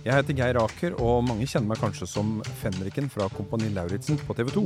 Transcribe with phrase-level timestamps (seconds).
[0.00, 4.32] Jeg heter Geir Aker, og mange kjenner meg kanskje som fenriken fra Kompani Lauritzen på
[4.38, 4.62] TV 2.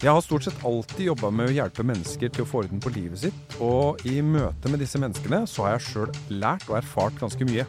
[0.00, 2.92] Jeg har stort sett alltid jobba med å hjelpe mennesker til å få orden på
[2.94, 7.20] livet sitt, og i møte med disse menneskene så har jeg sjøl lært og erfart
[7.20, 7.66] ganske mye.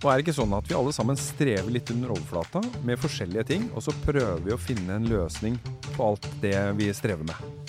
[0.00, 3.48] Og er det ikke sånn at vi alle sammen strever litt under overflata med forskjellige
[3.52, 5.60] ting, og så prøver vi å finne en løsning
[5.90, 7.64] på alt det vi strever med?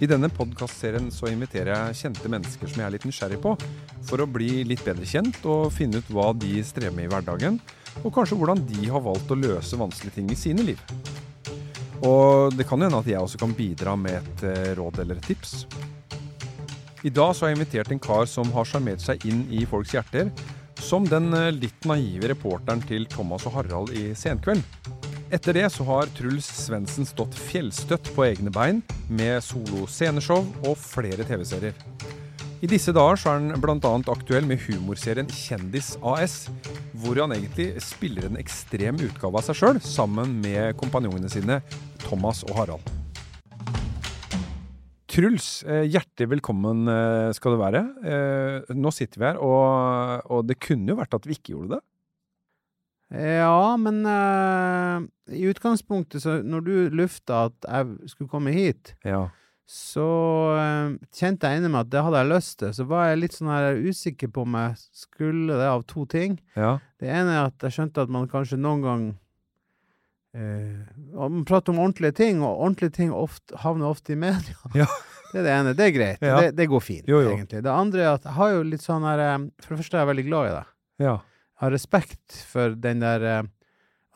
[0.00, 3.56] I denne podkastserien så inviterer jeg kjente mennesker som jeg er litt nysgjerrig på,
[4.08, 7.60] for å bli litt bedre kjent og finne ut hva de strever med i hverdagen,
[8.04, 10.80] og kanskje hvordan de har valgt å løse vanskelige ting i sine liv.
[12.06, 15.20] Og det kan jo hende at jeg også kan bidra med et eh, råd eller
[15.20, 15.66] et tips.
[17.04, 19.92] I dag så har jeg invitert en kar som har sjarmert seg inn i folks
[19.96, 20.30] hjerter,
[20.80, 24.64] som den eh, litt naive reporteren til Thomas og Harald i Senkveld.
[25.30, 30.74] Etter det så har Truls Svendsen stått fjellstøtt på egne bein med solo sceneshow og
[30.80, 31.76] flere TV-serier.
[32.60, 33.90] I disse dager så er han bl.a.
[34.12, 36.34] aktuell med humorserien Kjendis AS,
[37.00, 41.62] hvor han egentlig spiller en ekstrem utgave av seg sjøl, sammen med kompanjongene sine
[42.04, 42.84] Thomas og Harald.
[45.08, 47.82] Truls, eh, hjertelig velkommen eh, skal du være.
[48.04, 51.78] Eh, Nå sitter vi her, og, og det kunne jo vært at vi ikke gjorde
[51.78, 51.82] det.
[53.40, 55.00] Ja, men uh,
[55.34, 59.30] i utgangspunktet, så når du lufta at jeg skulle komme hit, Ja.
[59.70, 60.04] Så
[60.58, 62.72] eh, kjente jeg inni meg at det hadde jeg lyst til.
[62.74, 66.40] Så var jeg litt sånn her usikker på om jeg skulle det av to ting.
[66.58, 66.78] ja.
[67.00, 69.04] Det ene er at jeg skjønte at man kanskje noen gang
[70.36, 70.80] eh,
[71.14, 74.58] Man prater om ordentlige ting, og ordentlige ting ofte, havner ofte i media.
[74.82, 74.90] Ja.
[75.30, 75.72] Det er det ene.
[75.78, 76.22] Det er greit.
[76.26, 76.40] Ja.
[76.42, 77.30] Det, det går fint, Jo, jo.
[77.36, 77.60] egentlig.
[77.62, 80.02] Det andre er at jeg har jo litt sånn her eh, For det første er
[80.02, 80.70] jeg veldig glad i deg.
[81.06, 81.16] ja.
[81.60, 83.42] Jeg har respekt for den der eh,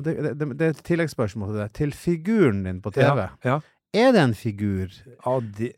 [0.01, 1.67] det, det, det, det er et tilleggsspørsmål til det.
[1.77, 3.05] Til figuren din på TV.
[3.21, 3.27] Ja.
[3.45, 3.57] ja.
[3.95, 4.91] Er det en figur?
[5.25, 5.69] ja de.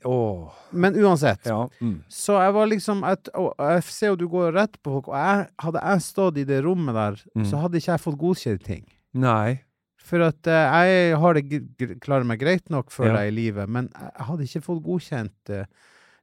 [0.73, 1.45] Men uansett.
[1.47, 1.69] Ja.
[1.81, 1.99] Mm.
[2.09, 5.17] Så jeg var liksom et, og Jeg ser jo du går rett på folk, og
[5.21, 7.45] jeg, hadde jeg stått i det rommet der, Mm.
[7.51, 8.85] så hadde ikke jeg fått godkjent ting.
[9.15, 9.61] Nei.
[10.07, 13.17] For at uh, jeg har det, klarer meg greit nok, for Ja.
[13.19, 15.65] deg i livet, men jeg hadde ikke fått godkjent uh,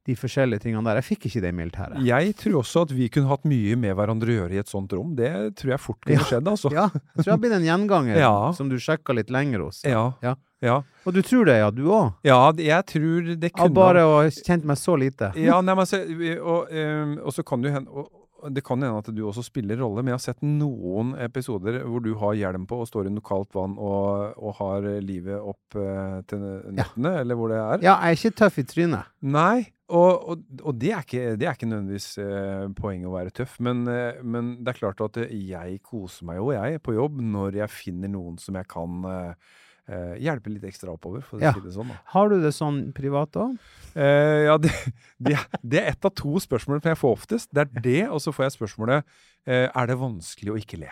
[0.05, 0.99] de forskjellige tingene der.
[0.99, 1.99] Jeg fikk ikke det i militæret.
[2.03, 4.91] Jeg tror også at vi kunne hatt mye med hverandre å gjøre i et sånt
[4.91, 5.13] rom.
[5.15, 6.71] Det tror jeg fort kunne skjedd, altså.
[6.75, 8.33] Ja, jeg tror jeg har blitt en gjenganger Ja.
[8.55, 9.83] som du sjekka litt lenger hos.
[9.87, 10.13] Ja.
[10.23, 10.35] Ja.
[10.63, 12.13] Ja, Og du tror det, ja, du òg?
[12.23, 15.33] ja jeg tror det Av kunne bare å ha kjent meg så lite.
[15.49, 18.11] Ja, nei, men så, og, og, ehm, og så kan det hende og,
[18.51, 22.03] det kan hende at du også spiller rolle, men jeg har sett noen episoder hvor
[22.03, 26.17] du har hjelm på og står under kaldt vann og, og har livet opp eh,
[26.27, 26.43] til
[26.75, 27.85] nettene, eller hvor det er.
[27.85, 29.13] Ja, jeg er ikke tøff i trynet.
[29.23, 29.63] Nei,
[29.93, 33.57] og, og, og det, er ikke, det er ikke nødvendigvis eh, poenget å være tøff,
[33.63, 37.63] men, eh, men det er klart at jeg koser meg jo, jeg, på jobb når
[37.63, 39.51] jeg finner noen som jeg kan eh,
[39.89, 41.53] eh, hjelpe litt ekstra oppover, for å Ja.
[41.53, 41.87] si det sånn.
[41.91, 41.97] da.
[42.13, 43.57] Har du det sånn privat òg?
[43.95, 44.71] Eh, ja, det,
[45.19, 47.49] det, det er ett av to spørsmål jeg får oftest.
[47.53, 49.03] Det er det, og så får jeg spørsmålet
[49.45, 50.91] eh, Er det vanskelig å ikke le?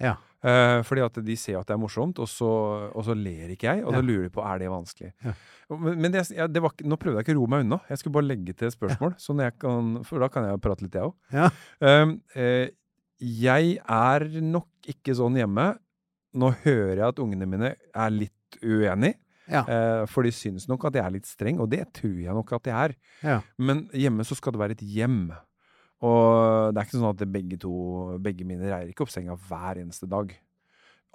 [0.00, 0.16] Ja.
[0.42, 2.48] Eh, fordi at de ser at det er morsomt, og så,
[2.96, 3.82] og så ler ikke jeg.
[3.84, 3.98] Og Ja.
[4.00, 5.12] da lurer de på er det vanskelig.
[5.26, 5.34] Ja.
[5.76, 7.80] Men, det, det var, nå prøvde jeg ikke å roe meg unna.
[7.90, 9.18] Jeg skulle bare legge til spørsmål,
[9.60, 11.14] kan, for da kan jeg prate litt, jeg òg.
[11.34, 11.50] Ja.
[11.84, 12.70] Um, eh,
[13.20, 15.74] jeg er nok ikke sånn hjemme.
[16.38, 19.14] Nå hører jeg at ungene mine er litt uenig.
[19.50, 19.64] Ja.
[19.66, 22.52] Eh, for de syns nok at jeg er litt streng, og det tror jeg nok
[22.54, 22.94] at jeg er.
[23.26, 23.38] Ja.
[23.58, 25.24] Men hjemme så skal det være et hjem.
[26.06, 27.72] Og det er ikke sånn at begge to,
[28.22, 30.30] begge mine reier ikke opp senga hver eneste dag.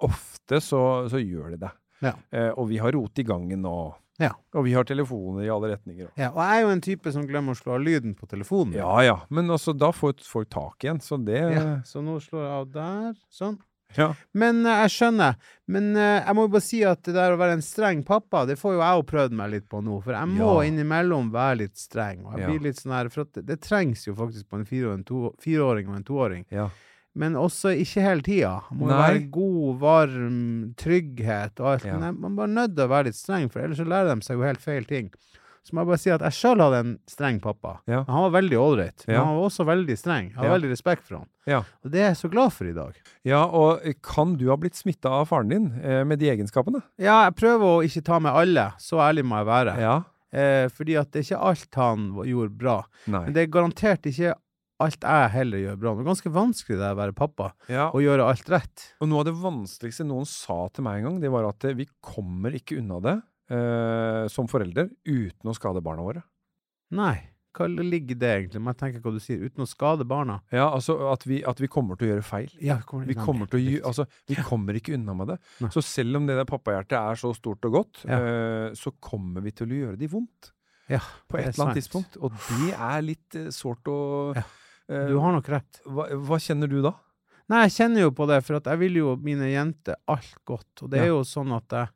[0.04, 0.80] Ofte så,
[1.10, 1.72] så gjør de det.
[2.04, 2.12] Ja.
[2.30, 3.76] Eh, og vi har rot i gangen nå.
[4.16, 4.30] Ja.
[4.56, 6.06] og vi har telefoner i alle retninger.
[6.16, 8.72] Ja, og jeg er jo en type som glemmer å slå av lyden på telefonen.
[8.78, 12.46] Ja ja, men altså, da får folk tak igjen, så det Ja, Så nå slår
[12.46, 13.18] jeg av der.
[13.28, 13.58] Sånn.
[13.96, 14.08] Ja.
[14.34, 15.34] Men uh, jeg skjønner.
[15.66, 18.44] Men uh, jeg må jo bare si at det der å være en streng pappa,
[18.46, 20.00] det får jo jeg jo prøvd meg litt på nå.
[20.04, 20.66] For jeg må Ja.
[20.70, 22.24] innimellom være litt streng.
[22.26, 25.88] Og jeg blir litt sånn her, For det, det trengs jo faktisk på en fireåring
[25.88, 26.44] og en toåring.
[26.50, 26.68] ja.
[27.16, 28.50] Men også ikke hele tida.
[28.76, 28.96] Må Nei.
[29.00, 31.86] være god, varm trygghet og alt.
[31.88, 31.96] Ja.
[31.96, 34.26] Men man er bare nødt til å være litt streng, for ellers så lærer de
[34.26, 35.08] seg jo helt feil ting.
[35.66, 37.72] Så må jeg bare si at jeg sjøl hadde en streng pappa.
[37.90, 38.04] Ja.
[38.06, 39.02] Han var veldig ålreit.
[39.08, 39.24] Men Ja.
[39.26, 40.28] han var også veldig streng.
[40.30, 40.52] Jeg har Ja.
[40.54, 41.26] veldig respekt for han.
[41.46, 41.58] Ja.
[41.84, 42.94] Og det er jeg så glad for i dag.
[43.24, 46.82] Ja, og kan du ha blitt smitta av faren din eh, med de egenskapene?
[46.98, 48.72] Ja, jeg prøver å ikke ta med alle.
[48.78, 49.76] Så ærlig må jeg være.
[49.80, 49.96] Ja.
[50.32, 52.84] Eh, fordi at det er ikke alt han gjorde bra.
[53.08, 53.24] Nei.
[53.24, 54.34] Men det er garantert ikke
[54.78, 55.94] alt jeg heller gjør bra.
[55.94, 58.92] Det er ganske vanskelig det å være pappa, Ja, og gjøre alt rett.
[59.00, 61.72] og noe av det vanskeligste noen sa til meg en gang, det var at eh,
[61.72, 66.22] vi kommer ikke unna det eh, som forelder uten å skade barna våre.
[66.96, 67.16] Nei.
[67.56, 68.60] Hva ligger det egentlig?
[68.60, 70.42] Men jeg tenker hva du sier, uten å skade barna.
[70.52, 72.50] Ja, altså at vi, at vi kommer til å gjøre feil.
[72.60, 75.38] Ja, kommer, Vi kommer, til å, gjøre, altså, vi kommer ikke unna med det.
[75.64, 75.70] Nei.
[75.72, 78.18] Så selv om det der pappahjertet er så stort og godt, Ja.
[78.20, 80.52] eh, så kommer vi til å gjøre de vondt.
[80.92, 82.12] Ja, På et er eller annet sant.
[82.12, 82.20] tidspunkt.
[82.22, 84.42] Og det er litt eh, sårt å Ja.
[84.92, 85.80] eh, Du har nok rett.
[85.86, 86.92] hva, hva kjenner du da?
[87.48, 90.82] Nei, jeg kjenner jo på det, for at jeg vil jo mine jenter alt godt.
[90.82, 91.88] Og det er jo sånn at jeg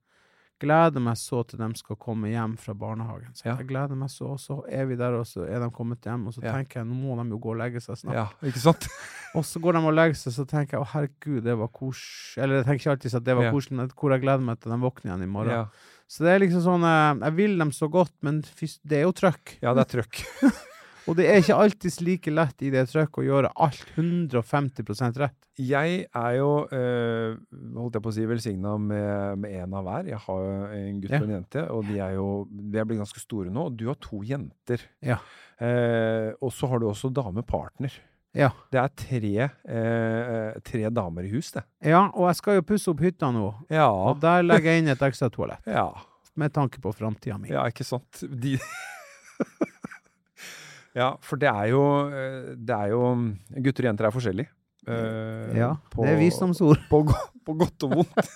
[0.61, 3.33] gleder meg så til de skal komme hjem fra barnehagen.
[3.35, 3.57] Så Ja.
[3.57, 6.27] Jeg gleder meg så, og så er vi der, og så er de kommet hjem,
[6.29, 6.53] og så Ja.
[6.53, 8.15] tenker jeg nå må de jo gå og legge seg snart.
[8.15, 8.87] Ja, ikke sant?
[9.39, 12.01] Og så går de og legger seg, så tenker jeg å herregud, det var kos...
[12.37, 13.53] Eller jeg tenker ikke alltid at det var Ja.
[13.55, 15.69] koselig, men hvor jeg gleder meg til de våkner igjen i morgen.
[16.11, 19.13] Så det er liksom sånn eh, Jeg vil dem så godt, men det er jo
[19.15, 19.59] trøkk.
[19.63, 20.25] ja, det er trøkk.
[21.11, 25.35] Og det er ikke alltid like lett i det trøkket å gjøre alt 150 rett.
[25.59, 27.35] Jeg er jo, eh,
[27.77, 30.07] holdt jeg på å si, velsigna med, med en av hver.
[30.12, 30.45] Jeg har
[30.77, 31.19] en gutt Ja.
[31.19, 33.67] og en jente, og de er jo de er blitt ganske store nå.
[33.67, 34.81] Og du har to jenter.
[35.03, 35.19] Ja.
[35.61, 37.93] Eh, og så har du også damepartner.
[38.33, 38.53] Ja.
[38.71, 41.65] Det er tre, eh, tre damer i hus, det.
[41.83, 43.91] ja, og jeg skal jo pusse opp hytta nå, Ja.
[43.91, 45.67] og der legger jeg inn et ekstra toalett.
[45.67, 45.91] Ja,
[46.37, 47.49] Med tanke på framtida mi.
[47.51, 48.23] ja ikke sant?
[48.23, 48.56] De
[50.97, 53.01] Ja, for det er jo eh, Det er jo
[53.63, 54.51] Gutter og jenter er forskjellige.
[54.89, 56.81] Uh, Ja, på- det er visdomsord.
[56.91, 57.05] På,
[57.47, 58.17] på godt og vondt.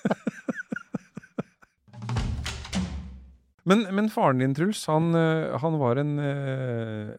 [3.64, 6.14] men, men faren din, Truls, han, eh, han, var en,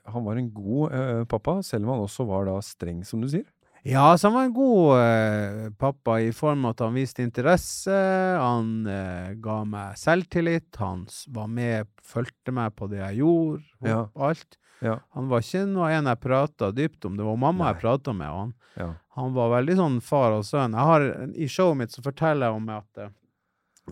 [0.05, 3.47] han var en god pappa, selv om han også var da streng, som du sier.
[3.85, 7.93] Ja, så han var en god eh, pappa i form av at han viste interesse,
[7.93, 11.03] han eh, ga meg selvtillit, han
[11.33, 13.99] var med, fulgte meg på det jeg gjorde, og Ja.
[14.29, 14.57] alt.
[14.81, 14.99] Ja.
[15.15, 17.81] Han var ikke noe en jeg prata dypt om, det var mamma jeg Nei.
[17.81, 18.93] prata med, han, Ja.
[19.15, 20.71] han var veldig sånn far og sønn.
[20.75, 21.01] Jeg har,
[21.35, 23.09] I showet mitt så forteller jeg om at uh,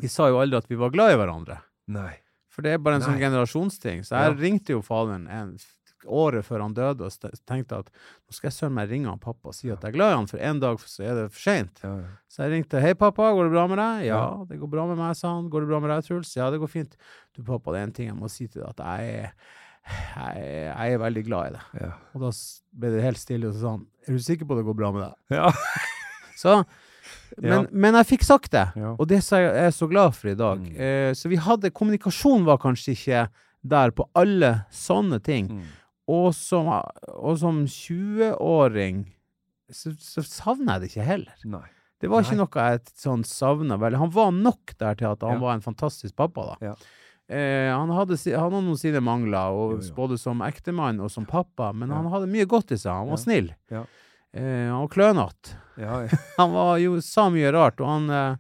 [0.01, 1.61] vi sa jo aldri at vi var glad i hverandre.
[1.87, 2.17] Nei.
[2.49, 4.03] For det er bare en sånn generasjonsting.
[4.03, 4.41] Så jeg Ja.
[4.41, 5.57] ringte jo faderen en,
[6.05, 7.11] året før han døde og
[7.47, 9.95] tenkte at nå skal jeg søren meg ringe han pappa og si at jeg er
[9.95, 11.79] glad i han, for en dag så er det for seint.
[11.81, 12.09] Ja, ja.
[12.27, 12.81] Så jeg ringte.
[12.81, 14.45] 'Hei, pappa, går det bra med deg?' 'Ja, Ja.
[14.49, 15.49] det går bra med meg', sa han.
[15.49, 16.97] 'Går det bra med deg, Truls?' 'Ja, det går fint'.
[17.33, 19.31] 'Du, pappa, det er en ting jeg må si til deg, at jeg er,
[19.83, 21.63] jeg jeg er veldig glad i det.
[21.81, 21.91] Ja.
[22.13, 22.31] Og da
[22.79, 24.77] ble det helt stille, og så sa han 'Er du sikker på at det går
[24.77, 25.51] bra med deg?' Ja.
[26.43, 26.63] Så
[27.37, 30.59] men, men jeg fikk sagt det, og det er jeg så glad for i dag.
[30.59, 30.75] Mm.
[30.77, 33.23] Eh, så vi hadde Kommunikasjon var kanskje ikke
[33.63, 35.49] der på alle sånne ting.
[35.49, 35.63] Mm.
[36.13, 36.67] Og som,
[37.39, 39.05] som 20-åring
[39.71, 41.45] så, så savner jeg det ikke heller.
[41.45, 41.65] Nei.
[42.03, 44.01] Det var ikke noe jeg sånn savna veldig.
[44.01, 45.39] Han var nok der til at han Ja.
[45.39, 46.71] var en fantastisk pappa, da.
[46.73, 46.73] Ja.
[47.29, 49.93] Eh, han hadde, han hadde noen sine mangler, og, Jo, jo.
[49.95, 51.95] både som ektemann og som pappa, men Ja.
[52.01, 52.91] han hadde mye godt i seg.
[52.91, 53.23] Han var Ja.
[53.23, 53.53] snill.
[53.71, 53.85] Ja.
[54.33, 55.53] Eh, han var klønete.
[56.37, 58.35] Han var jo, sa mye rart, og han eh,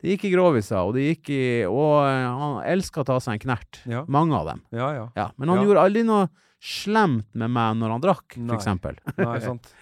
[0.00, 3.34] Det gikk i groviser, og det gikk i Og eh, han elska å ta seg
[3.34, 3.80] en knert.
[4.08, 4.62] Mange av dem.
[4.72, 5.08] ja, ja.
[5.16, 6.28] Ja, men han gjorde aldri noe
[6.60, 8.66] slemt med meg når han drakk, f.eks.
[8.66, 8.94] Nei.
[9.18, 9.72] Nei, sant.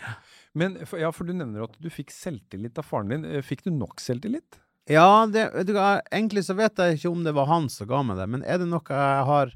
[0.55, 3.25] Men for, ja, for du nevner at du fikk selvtillit av faren din.
[3.25, 4.59] Eh, Fikk du nok selvtillit?
[4.88, 8.16] Ja, det, du egentlig så vet jeg ikke om det var han som ga meg
[8.21, 9.52] det, men er det noe jeg har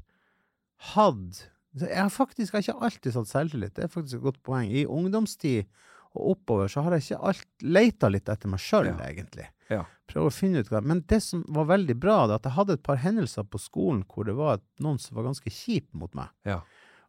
[0.93, 1.41] hatt
[1.79, 4.69] Jeg har faktisk jeg har ikke alltid satt selvtillit, det er faktisk et godt poeng.
[4.69, 5.65] I ungdomstid
[6.13, 9.07] og oppover, så har jeg ikke alt leita litt etter meg sjøl, Ja.
[9.07, 9.47] egentlig.
[9.71, 9.85] Ja.
[10.05, 12.57] Prøve å finne ut hva Men det som var veldig bra, det er at jeg
[12.59, 16.13] hadde et par hendelser på skolen hvor det var noen som var ganske kjip mot
[16.13, 16.29] meg.
[16.45, 16.59] Ja.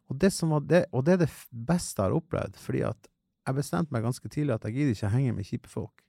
[0.09, 3.07] Og det, som var det, og det er det beste jeg har opplevd, fordi at
[3.45, 6.01] jeg bestemte meg ganske tidlig at jeg gidder ikke henge med kjipe folk.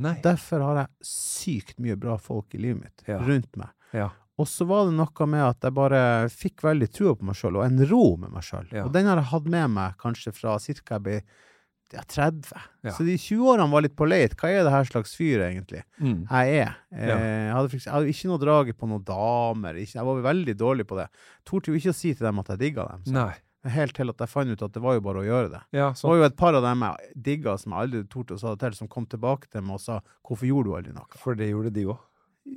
[0.00, 0.14] Nei.
[0.24, 3.18] Derfor har jeg sykt mye bra folk i livet mitt, Ja.
[3.26, 3.70] rundt meg.
[3.92, 4.08] Ja.
[4.40, 6.00] Og så var det noe med at jeg bare
[6.32, 8.70] fikk veldig trua på meg sjøl, og en ro med meg sjøl.
[8.72, 8.86] Ja.
[8.88, 10.72] Og den har jeg hatt med meg kanskje fra ca.
[10.96, 11.18] jeg ble
[11.92, 12.52] ja, 30.
[12.86, 12.92] Ja.
[12.94, 14.36] Så de 20-årene var litt på leit.
[14.38, 15.82] Hva er det her slags fyr, egentlig?
[15.98, 16.22] Mm.
[16.30, 16.76] Jeg er.
[16.94, 19.74] Eh, jeg, hadde, jeg hadde ikke noe draget på noen damer.
[19.82, 21.08] Ikke, jeg var veldig dårlig på det.
[21.44, 23.02] Torde jo ikke å si til dem at jeg digga dem.
[23.08, 23.14] Så.
[23.18, 23.32] Nei.
[23.68, 25.60] Helt til at jeg fant ut at det var jo bare å gjøre det.
[25.76, 28.40] Ja, Det var jo et par av dem jeg digga som jeg aldri torde å
[28.40, 31.18] sa det til, som kom tilbake til meg og sa 'Hvorfor gjorde du aldri noe?'
[31.20, 31.98] For det gjorde de òg.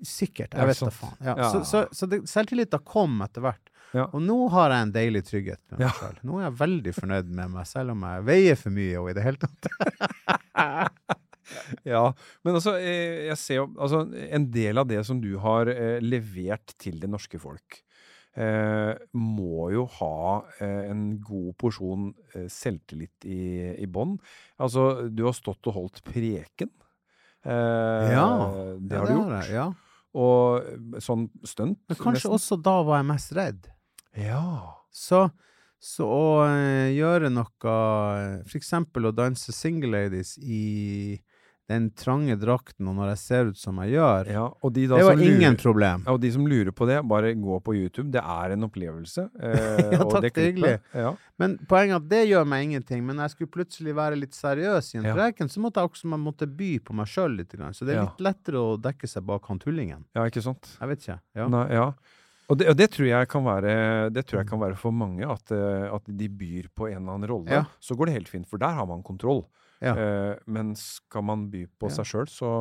[0.08, 0.54] Sikkert.
[0.56, 1.18] Jeg vet da faen.
[1.22, 1.36] Ja.
[1.38, 1.50] Ja.
[1.52, 3.70] Så, så, så det, selvtilliten kom etter hvert.
[3.94, 4.08] Ja.
[4.14, 5.92] Og nå har jeg en deilig trygghet med meg Ja.
[6.00, 6.24] selv.
[6.24, 9.14] Nå er jeg veldig fornøyd med meg, selv om jeg veier for mye og i
[9.14, 9.68] det hele tatt.
[11.84, 15.68] Ja, men altså, eh, jeg ser jo altså, En del av det som du har
[15.68, 17.82] eh, levert til det norske folk,
[18.36, 23.40] eh, må jo ha eh, en god porsjon eh, selvtillit i,
[23.84, 24.16] i bånn.
[24.60, 26.72] Altså, du har stått og holdt preken.
[27.44, 28.28] Eh, Ja,
[28.80, 29.34] det har du gjort.
[29.44, 29.68] jeg, Ja.
[30.13, 31.80] Og eh, sånn stunt.
[31.90, 32.38] Men kanskje nesten.
[32.38, 33.70] også da var jeg mest redd.
[34.16, 34.44] Ja.
[34.94, 35.24] Så,
[35.82, 36.25] så å
[36.94, 37.48] gjøre noe
[38.46, 41.18] For eksempel å danse single ladies i
[41.74, 44.46] den trange drakten, og når jeg ser ut som jeg gjør, ja.
[44.74, 46.06] De det var som lurer- ingen problem.
[46.13, 48.12] Og de som lurer på det, bare gå på YouTube.
[48.13, 49.25] Det er en opplevelse.
[49.42, 50.74] Eh, Ja, takk, det er hyggelig.
[50.94, 51.12] Ja.
[51.42, 53.03] Men poenget er at det gjør meg ingenting.
[53.06, 55.13] Men når jeg skulle plutselig være litt seriøs i en Ja.
[55.18, 57.51] preken, så måtte jeg også man måtte by på meg sjøl litt.
[57.74, 60.06] Så det er litt lettere å dekke seg bak han tullingen.
[60.15, 60.77] ja, ikke sant?
[60.80, 61.20] Jeg vet ikke.
[61.36, 61.48] Ja.
[61.48, 61.88] Nei, ja.
[62.51, 63.08] Og det, og det tror
[63.48, 66.98] være Det tror jeg kan være for mange, at, eh, at de byr på en
[67.01, 67.65] eller annen rolle.
[67.80, 69.46] Så går det helt fint, for der har man kontroll.
[69.84, 69.94] Ja.
[70.00, 71.98] Eh, men skal man by på Ja.
[71.98, 72.52] seg sjøl, så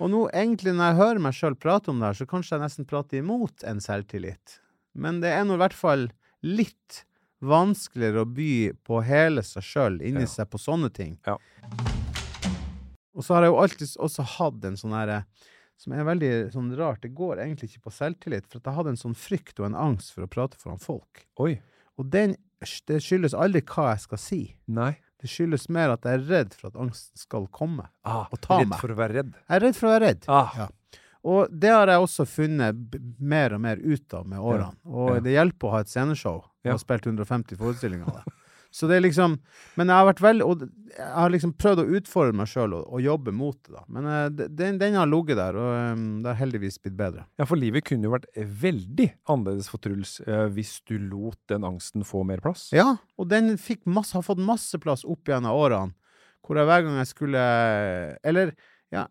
[0.00, 2.64] Og nå, egentlig, når jeg hører meg sjøl prate om det her, så kanskje jeg
[2.66, 4.58] nesten prater imot en selvtillit.
[4.94, 6.08] Men det er nå i hvert fall
[6.42, 7.04] litt
[7.42, 10.26] vanskeligere å by på hele seg sjøl, inni Ja.
[10.26, 11.18] seg på sånne ting.
[11.26, 11.38] Ja.
[13.14, 15.24] Og så har jeg jo alltid også hatt en sånn herre
[15.82, 17.02] som er veldig sånn rart.
[17.02, 20.12] Det går egentlig ikke på selvtillit, for jeg hadde en sånn frykt og en angst
[20.14, 21.26] for å prate foran folk.
[21.42, 21.60] Oi.
[21.98, 22.36] Og den,
[22.86, 24.40] det skyldes aldri hva jeg skal si.
[24.68, 24.94] Nei.
[25.22, 27.84] Det skyldes mer at jeg er redd for at angsten skal komme.
[28.04, 28.80] Ah, Og ta redd meg.
[28.82, 29.32] for å være redd.
[29.48, 30.24] Jeg er redd for å være redd.
[30.28, 30.52] Ah.
[30.58, 30.68] Ja.
[31.24, 34.74] Og det har jeg også funnet mer og mer ut av med årene.
[34.84, 35.20] Og Ja.
[35.20, 36.42] det hjelper å ha et sceneshow.
[36.64, 36.76] Jeg Ja.
[36.78, 38.32] spilt 150 forestillinger av det.
[38.72, 39.36] Så det er liksom
[39.76, 40.62] Men jeg har vært veldig Og
[40.92, 43.84] jeg har liksom prøvd å utfordre meg sjøl og, og jobbe mot det, da.
[43.92, 47.24] Men uh, den, den har ligget der, og um, det har heldigvis blitt bedre.
[47.40, 51.64] Ja, for livet kunne jo vært veldig annerledes for Truls uh, hvis du lot den
[51.64, 52.66] angsten få mer plass.
[52.76, 53.54] Ja, og den
[53.88, 55.96] masse, har fått masse plass opp gjennom årene.
[56.44, 57.42] Hvor jeg hver gang jeg skulle
[58.26, 58.52] Eller,
[58.92, 59.06] ja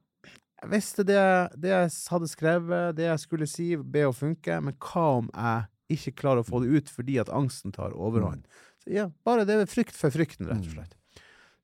[0.62, 1.22] Jeg visste det,
[1.58, 5.98] det jeg hadde skrevet, det jeg skulle si, be å funke, men hva om jeg
[5.98, 8.46] ikke klarer å få det ut fordi at angsten tar overhånd?
[8.46, 10.98] Så ja, bare det er frykt for frykten, rett og slett.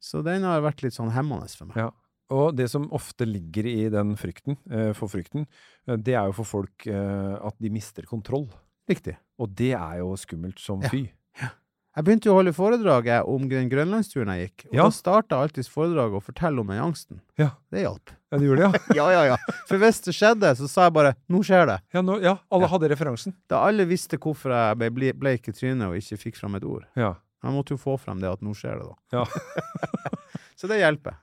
[0.03, 1.79] Så den har vært litt sånn hemmende for meg.
[1.87, 1.91] Ja.
[2.35, 5.47] Og det som ofte ligger i den frykten, eh, for frykten,
[5.87, 8.49] eh, det er jo for folk eh, at de mister kontroll.
[8.87, 9.15] Riktig.
[9.39, 11.07] Og det er jo skummelt som fy.
[11.39, 11.49] Ja.
[11.49, 11.53] fy.
[11.97, 14.83] Jeg begynte jo å holde foredraget om den grønlandsturen jeg gikk, og Ja.
[14.85, 17.21] da starta alltid foredraget å fortelle om den angsten.
[17.41, 17.49] Ja.
[17.73, 18.11] Det hjalp.
[18.31, 18.95] Ja, det gjorde det, ja.
[18.99, 19.37] Ja, ja, ja.
[19.67, 21.79] For hvis det skjedde, så sa jeg bare 'nå skjer det'.
[21.95, 23.33] Ja, nå, ja alle hadde referansen.
[23.49, 26.85] Da alle visste hvorfor jeg ble- bleik i trynet og ikke fikk fram et ord.
[26.95, 27.15] Ja.
[27.43, 28.95] Jeg måtte jo få frem det at nå skjer det, da.
[29.17, 29.25] ja.
[30.57, 31.15] Så det hjelper.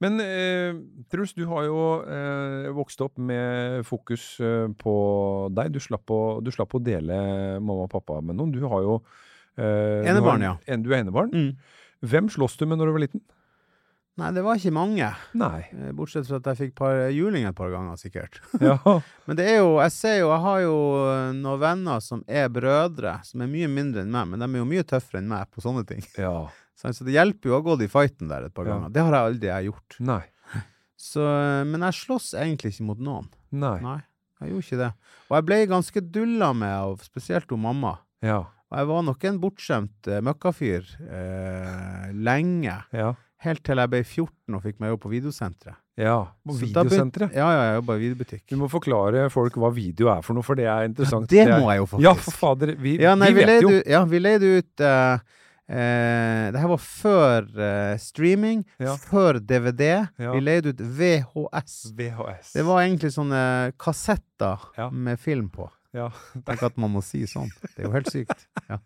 [0.00, 0.74] Men eh,
[1.10, 5.72] Truls, du har jo eh, vokst opp med fokus eh, på deg.
[5.74, 8.52] Du slapp, å, du slapp å dele mamma og pappa med noen.
[8.54, 9.00] Du har jo
[9.58, 10.54] eh, du Enebarn, ja.
[10.66, 11.34] En, du er enebarn.
[12.06, 13.24] Hvem sloss du med når du var liten?
[14.18, 15.08] Nei, det var ikke mange.
[15.38, 15.60] Nei.
[15.70, 18.40] Eh, Bortsett fra at jeg fikk par juling et par ganger, sikkert.
[18.64, 18.74] Ja.
[19.28, 22.48] Men det er jo, jeg ser jo, jeg har jo eh, noen venner som er
[22.50, 25.46] brødre, som er mye mindre enn meg, men de er jo mye tøffere enn meg
[25.54, 26.02] på sånne ting.
[26.24, 26.34] ja.
[26.78, 28.74] Så så det hjelper jo å ha gått i fighten der et par Ja.
[28.76, 28.90] ganger.
[28.94, 29.96] Det har jeg aldri jeg gjort.
[30.10, 30.20] Nei.
[30.98, 33.30] Så, eh, men jeg slåss egentlig ikke mot noen.
[33.54, 33.76] Nei.
[33.86, 33.96] Nei,
[34.42, 34.90] jeg gjorde ikke det.
[35.30, 37.94] Og jeg ble ganske dulla med av spesielt hun mamma.
[38.26, 38.42] Ja.
[38.70, 42.74] Og jeg var nok en bortskjemt uh, møkkafyr uh, lenge.
[42.92, 43.14] Ja.
[43.44, 45.78] Helt til jeg ble 14 og fikk meg jobb på videosenteret.
[45.98, 46.16] Ja.
[46.46, 47.32] På videosenteret.
[47.34, 48.42] Ja, ja, jeg jobba i videobutikk.
[48.50, 51.28] Du må forklare folk hva video er for noe, for det er interessant.
[51.30, 52.04] det er- må jeg jo faktisk.
[52.06, 52.74] Ja, for fader.
[52.78, 53.68] Vi, Ja, nei, vi vi vet jo.
[53.78, 55.18] ut- ja, vi leide ut uh,
[55.68, 58.94] Uh, Det her var før uh, streaming, Ja.
[58.96, 60.08] før DVD.
[60.16, 60.32] Ja.
[60.32, 61.92] Vi leide ut VHS.
[61.92, 62.52] VHS.
[62.54, 64.88] Det var egentlig sånne kassetter Ja.
[64.88, 65.68] med film på.
[65.98, 66.08] Ja.
[66.46, 67.50] Tenk at man må si sånn.
[67.74, 68.48] Det er jo helt sykt.
[68.68, 68.80] Ja.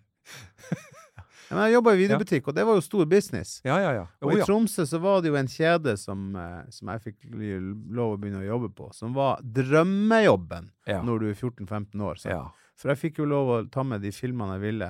[1.53, 3.59] Men jeg jobba i videobutikk, og det var jo stor business.
[3.67, 4.05] Ja, ja, ja.
[4.25, 4.41] Og i.
[4.47, 8.41] Tromsø så var det jo en kjede som, eh, som jeg fikk lov å begynne
[8.41, 10.71] å jobbe på, som var drømmejobben
[11.05, 12.23] når du er 14-15 år.
[12.25, 12.47] Ja.
[12.81, 14.89] For jeg fikk jo lov å ta med de filmene jeg ville.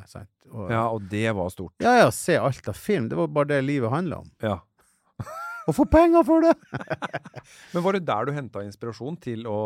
[0.52, 1.74] Og, ja, og det var stort.
[1.82, 3.10] ja, ja, se alt av film.
[3.10, 4.30] Det var bare det livet handla om.
[4.40, 4.60] Ja.
[5.68, 6.52] Å få penger for det!
[7.72, 9.58] Men var det der du henta inspirasjon til å,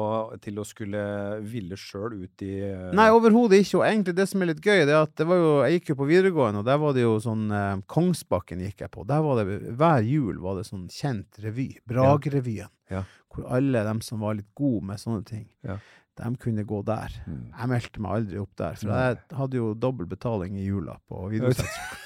[0.43, 1.01] til å skulle
[1.47, 2.91] ville sjøl ut i uh...
[2.97, 3.81] Nei, overhodet ikke.
[3.81, 5.93] Og egentlig det som er litt gøy, det er at det var jo, jeg gikk
[5.95, 9.07] jo på videregående, og der var det jo sånn eh, Kongsbakken gikk jeg på.
[9.09, 11.71] Der var det hver jul var det sånn kjent revy.
[11.89, 12.73] Bragerevyen.
[12.93, 13.05] Ja.
[13.33, 15.79] Hvor alle dem som var litt gode med sånne ting, Ja.
[16.21, 17.13] de kunne gå der.
[17.27, 17.53] Mm.
[17.53, 21.27] Jeg meldte meg aldri opp der, for jeg hadde jo dobbel betaling i jula på
[21.33, 22.03] videosenteret.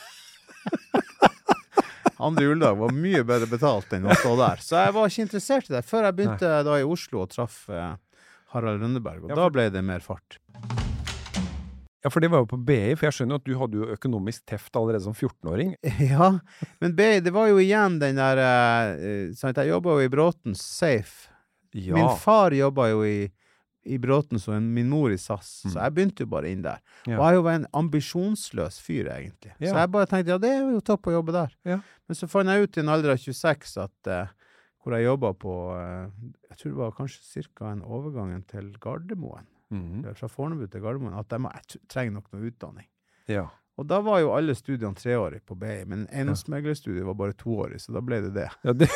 [2.21, 4.63] Andre juledag var mye bedre betalt enn å stå der.
[4.65, 7.63] Så jeg var ikke interessert i det før jeg begynte da i Oslo og traff
[7.73, 7.95] eh,
[8.55, 10.39] Harald Rønneberg, og Ja, da ble det mer fart.
[12.01, 13.89] Ja, for det var jo på BI, for jeg skjønner jo at du hadde jo
[13.97, 15.75] økonomisk teft allerede som 14-åring.
[16.13, 16.31] Ja,
[16.81, 20.63] men BI, det var jo igjen den der eh, sant, Jeg jobba jo i Bråtens
[20.65, 21.29] Safe.
[21.77, 21.95] Ja.
[21.99, 23.29] Min far jobba jo i,
[23.85, 25.73] i Bråten som min mor i SAS, Mm.
[25.73, 26.81] så jeg begynte jo bare inn der.
[27.07, 27.19] Ja.
[27.19, 29.53] Og jeg var en ambisjonsløs fyr, egentlig.
[29.59, 29.71] Ja.
[29.73, 31.55] Så jeg bare tenkte ja, det er jo topp å jobbe der.
[31.65, 31.79] Ja.
[32.09, 34.27] Men så fant jeg ut i en alder av 26 at uh,
[34.83, 36.11] hvor jeg jobba på uh,
[36.51, 37.71] Jeg tror det var kanskje ca.
[37.73, 39.47] en overgangen til Gardermoen.
[39.71, 40.03] Mm.
[40.19, 41.15] Fra Fornebu til Gardermoen.
[41.21, 42.87] At jeg, må, jeg trenger nok noe utdanning.
[43.29, 43.47] ja.
[43.81, 47.95] Og da var jo alle studiene treårige på BI, men eiendomsmeglerstudiet var bare toårig, så
[47.95, 48.49] da ble det det.
[48.67, 48.89] ja det,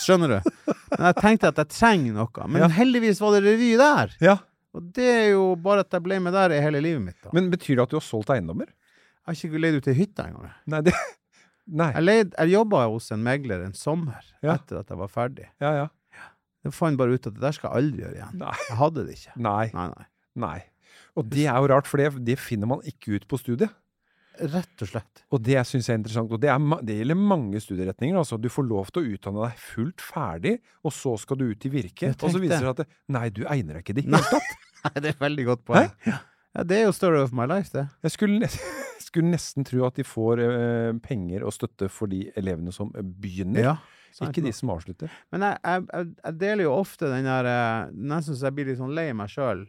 [0.00, 0.50] Skjønner du?
[0.96, 2.46] Men jeg tenkte at jeg trenger noe.
[2.48, 2.68] Men Ja.
[2.68, 4.14] heldigvis var det revy der!
[4.20, 4.36] ja.
[4.76, 7.16] Og det er jo bare at jeg ble med der i hele livet mitt.
[7.24, 7.30] da.
[7.32, 8.66] Men betyr det at du har solgt eiendommer?
[8.68, 10.50] Jeg har ikke leid ut ei hytte engang.
[10.66, 10.92] Nei, det
[11.80, 11.88] Nei.
[11.94, 14.54] Jeg, leid, jeg jobba hos en megler en sommer Ja.
[14.58, 15.46] etter at jeg var ferdig.
[15.64, 15.86] Ja, ja.
[16.66, 18.36] Jeg fant bare ut at det der skal jeg aldri gjøre igjen.
[18.42, 18.52] Nei.
[18.68, 19.32] Jeg hadde det ikke.
[19.48, 19.64] Nei.
[19.72, 19.88] Nei,
[20.44, 20.58] nei.
[21.16, 23.72] Og det er jo rart, for det, det finner man ikke ut på studiet.
[24.36, 25.22] Rett og slett.
[25.32, 26.32] Og det syns jeg er interessant.
[26.34, 28.18] Og det, er, det gjelder mange studieretninger.
[28.20, 31.66] Altså, du får lov til å utdanne deg fullt ferdig, og så skal du ut
[31.68, 32.12] i virke.
[32.16, 34.22] Og så viser det seg at det, Nei, du egner deg ikke i det hele
[34.28, 34.54] tatt.
[34.86, 35.88] Nei, det er veldig godt poeng.
[36.06, 36.20] Ja.
[36.68, 37.86] det er jo story of my life, det.
[38.06, 38.58] Jeg skulle, nes
[39.06, 43.72] skulle nesten tro at de får eh, penger og støtte for de elevene som begynner.
[43.72, 43.74] Ja.
[44.14, 45.12] sant ikke de som avslutter.
[45.34, 48.70] Men jeg, jeg, jeg, jeg deler jo ofte den der eh, Nesten så jeg blir
[48.70, 49.66] litt sånn lei meg sjøl.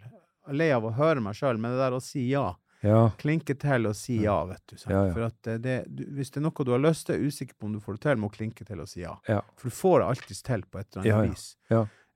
[0.55, 2.49] Lei av å høre meg sjøl, men det der å si ja.
[2.85, 3.11] Ja.
[3.17, 4.75] Klinke til og si ja, vet du.
[4.77, 4.93] Sant?
[4.93, 5.13] Ja, ja.
[5.15, 7.57] For at eh, det, du, hvis det er noe du har lyst til, er usikker
[7.57, 9.15] på om du får det til, må klinke til og si ja.
[9.29, 9.39] Ja.
[9.57, 11.47] For du får det alltids til på et eller annet vis.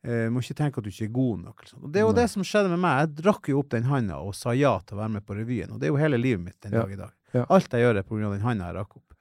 [0.01, 1.63] Eh, må ikke tenke at du ikke er god nok.
[1.63, 1.79] Liksom.
[1.85, 2.19] Og det er jo Nei.
[2.21, 2.99] det som skjedde med meg.
[3.03, 5.73] Jeg drakk jo opp den handa og sa ja til å være med på revyen.
[5.73, 7.17] Og det er jo hele livet mitt den dag i dag.
[7.47, 9.17] Alt jeg gjør, er av den handa jeg rakk opp.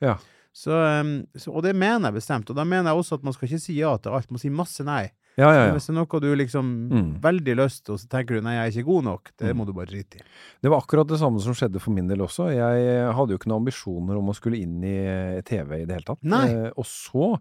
[0.53, 2.49] Så, um, så, og det mener jeg bestemt.
[2.51, 4.31] Og da mener jeg også at man skal ikke si ja til alt.
[4.31, 5.05] Man må si masse nei.
[5.39, 5.73] Ja, ja, ja.
[5.73, 7.21] Hvis det er noe du liksom Mm.
[7.23, 9.57] veldig lyst til, og så tenker du nei, jeg er ikke god nok, det Mm.
[9.61, 10.25] må du bare drite i.
[10.63, 12.51] Det var akkurat det samme som skjedde for min del også.
[12.53, 15.95] Jeg hadde jo ikke noen ambisjoner om å skulle inn i eh, TV i det
[15.97, 16.19] hele tatt.
[16.25, 17.39] Eh, og så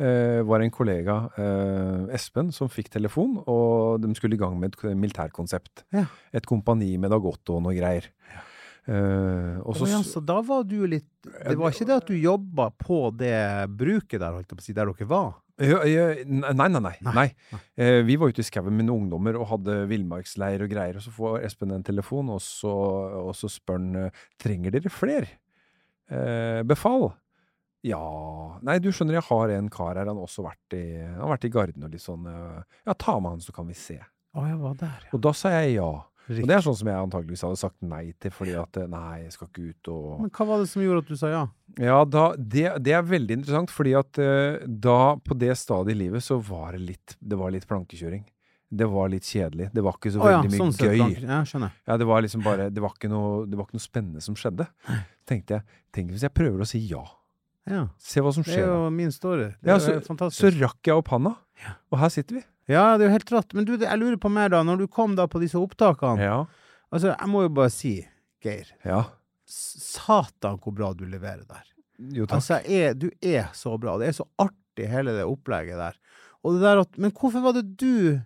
[0.00, 4.58] eh, var det en kollega, eh, Espen, som fikk telefon, og de skulle i gang
[4.58, 5.84] med et militærkonsept.
[5.92, 6.06] Ja.
[6.32, 8.06] Et kompani med Dagotto og greier.
[8.88, 12.06] Eh, og så, oh, ja, så da var du litt Det var ikke det at
[12.08, 15.34] du jobba på det bruket der, holdt jeg på å si, der dere var?
[15.62, 16.94] Nei, nei, nei.
[17.06, 17.26] Nei.
[17.76, 21.04] Eh, vi var ute i skauen med noen ungdommer og hadde villmarksleir og greier, og
[21.04, 22.72] så får Espen en telefon, og så,
[23.22, 27.10] og så spør han eh, trenger dere fler eh, befal.
[27.82, 27.98] Ja
[28.62, 31.32] Nei, du skjønner, jeg har en kar her, han har også vært i, han har
[31.34, 33.98] vært i Garden og litt sånn Ja, ta med han, så kan vi se.
[34.32, 35.14] Å, jeg var der, ja.
[35.16, 35.90] Og da sa jeg ja.
[36.28, 36.44] Riktig.
[36.44, 39.22] Og det er sånn som jeg antageligvis hadde sagt nei til, fordi at eh, nei,
[39.24, 41.40] jeg skal ikke ut og Men hva var det som gjorde at du sa ja?
[41.82, 46.04] ja, da, det, det er veldig interessant, fordi at uh, da, på det stadiet i
[46.04, 48.22] livet, så var det litt, det var litt plankekjøring.
[48.72, 49.66] Det var litt kjedelig.
[49.74, 51.26] Det var ikke så ja, veldig mye sånn gøy.
[51.26, 51.74] Ja, skjønner.
[51.90, 54.38] Ja, det var liksom bare, det var ikke noe, det var ikke noe spennende som
[54.38, 54.68] skjedde.
[55.28, 57.02] tenkte jeg, tenk hvis jeg prøver å si ja.
[57.68, 57.82] Ja.
[58.00, 58.70] Se hva som Det er skjer.
[58.70, 59.50] jo min story.
[59.60, 59.98] Det Ja, så,
[60.34, 61.36] så rakk jeg opp handa,
[61.92, 62.46] og her sitter vi.
[62.70, 63.54] Ja, det er jo helt rått.
[63.58, 66.36] Men du, jeg lurer på mer da, når du kom da på disse opptakene Ja.
[66.92, 67.94] Altså, jeg må jo bare si,
[68.44, 69.04] Geir, Ja.
[69.48, 71.64] satan hvor bra du leverer der.
[72.12, 72.36] Jo, takk.
[72.38, 73.96] Altså, er, du er så bra.
[74.00, 75.96] Det er så artig, hele det opplegget der.
[76.42, 78.18] Og det der at, men hvorfor var det du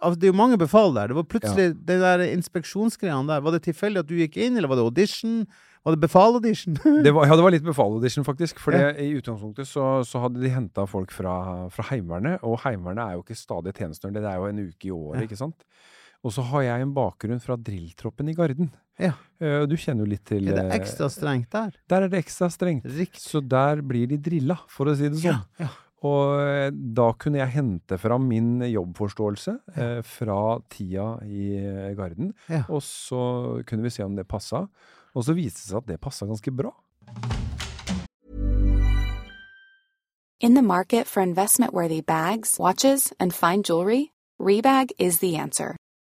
[0.00, 1.08] altså, Det er jo mange befal der.
[1.12, 3.44] Det var plutselig det der inspeksjonsgreiene der.
[3.44, 5.46] Var det tilfeldig at du gikk inn, eller var det audition?
[5.84, 6.74] Var det befal-audition?
[7.06, 8.58] Ja, det var litt befal-audition, faktisk.
[8.60, 8.90] For Ja.
[8.92, 13.22] i utgangspunktet så, så hadde de henta folk fra, fra Heimevernet, og Heimevernet er jo
[13.24, 15.26] ikke stadig tjenestegjørende, det er jo en uke i året, Ja.
[15.30, 15.64] ikke sant?
[16.22, 18.68] Og så har jeg en bakgrunn fra drilltroppen i Garden.
[19.00, 19.14] Ja.
[19.40, 21.70] Eh, Du kjenner jo litt til er det eh, ekstra strengt der?
[21.88, 22.84] Der er det ekstra strengt.
[22.84, 23.22] Riktig.
[23.24, 25.40] Så der blir de drilla, for å si det sånn.
[25.56, 25.70] Ja, ja.
[26.04, 32.66] Og eh, da kunne jeg hente fram min jobbforståelse eh, fra tida i Garden, Ja.
[32.68, 34.66] og så kunne vi se om det passa.
[35.14, 36.74] Og så viste det seg at det passa ganske bra.
[40.40, 45.76] In the market for investment worthy bags, watches, and fine jewelry, Rebag is the answer.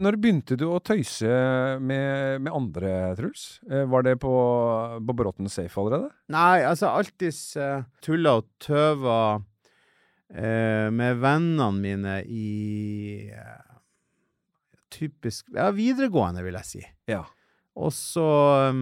[0.00, 1.28] Når begynte du å tøyse
[1.84, 3.42] med, med andre, Truls?
[3.68, 4.30] Eh, Var det på,
[5.04, 6.08] på Bråten Safe allerede?
[6.32, 9.18] Nei, altså alltids uh, tulla og tøva
[10.32, 13.68] eh, med vennene mine i eh,
[14.96, 16.82] typisk Ja, videregående, vil jeg si.
[17.12, 17.20] Ja.
[17.80, 18.24] Og så
[18.72, 18.80] um,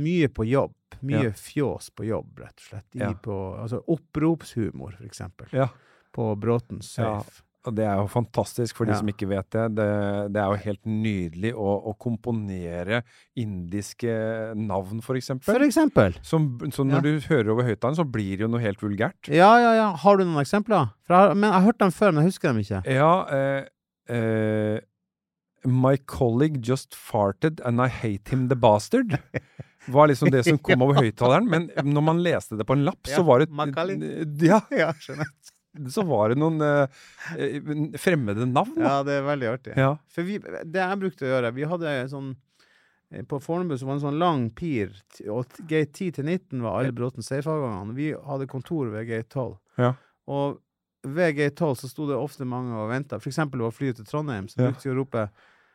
[0.00, 0.74] mye på jobb.
[1.04, 1.36] Mye Ja.
[1.36, 2.88] fjås på jobb, rett og slett.
[2.96, 3.12] I Ja.
[3.20, 5.52] på, altså oppropshumor, for eksempel.
[5.52, 5.68] Ja.
[6.14, 6.80] På Bråten.
[6.86, 7.42] Safe.
[7.64, 8.98] Og det er jo fantastisk for de Ja.
[9.00, 9.62] som ikke vet det.
[9.78, 9.86] det.
[10.34, 13.02] Det er jo helt nydelig å, å komponere
[13.40, 15.48] indiske navn, for eksempel.
[15.54, 16.16] For eksempel.
[16.22, 17.00] Som, så når Ja.
[17.00, 19.28] du hører over høyttaleren, så blir det jo noe helt vulgært.
[19.32, 19.86] Ja, ja, ja.
[19.96, 20.90] Har du noen eksempler?
[21.06, 22.82] For jeg, har- men jeg har hørt dem før, men jeg husker dem ikke.
[22.86, 23.64] Ja eh,
[24.08, 24.80] eh,
[25.66, 29.18] My colleague just farted and I hate him the bastard.
[29.88, 31.48] Var liksom det som kom over høyttaleren.
[31.48, 33.48] Men når man leste det på en lapp, så var det
[34.44, 35.24] Ja, Ja, skjønner.
[35.94, 37.04] så var det noen eh,
[37.38, 37.60] eh,
[38.00, 38.74] fremmede navn.
[38.78, 38.84] da.
[38.86, 39.76] Ja, det er veldig artig.
[39.80, 39.92] Ja.
[40.14, 42.34] For vi, det jeg brukte å gjøre Vi hadde sånn
[43.10, 44.94] eh, På Fornebu så var det en sånn lang pir,
[45.28, 47.96] og gate 10 til 19 var alle Bråten Safe-avgangene.
[47.96, 49.56] Vi hadde kontor ved gate 12.
[49.82, 49.94] Ja.
[50.30, 50.60] Og
[51.04, 53.20] ved gate 12 så sto det ofte mange og venta.
[53.20, 55.28] For eksempel var flyet til Trondheim, så brukte vi å rope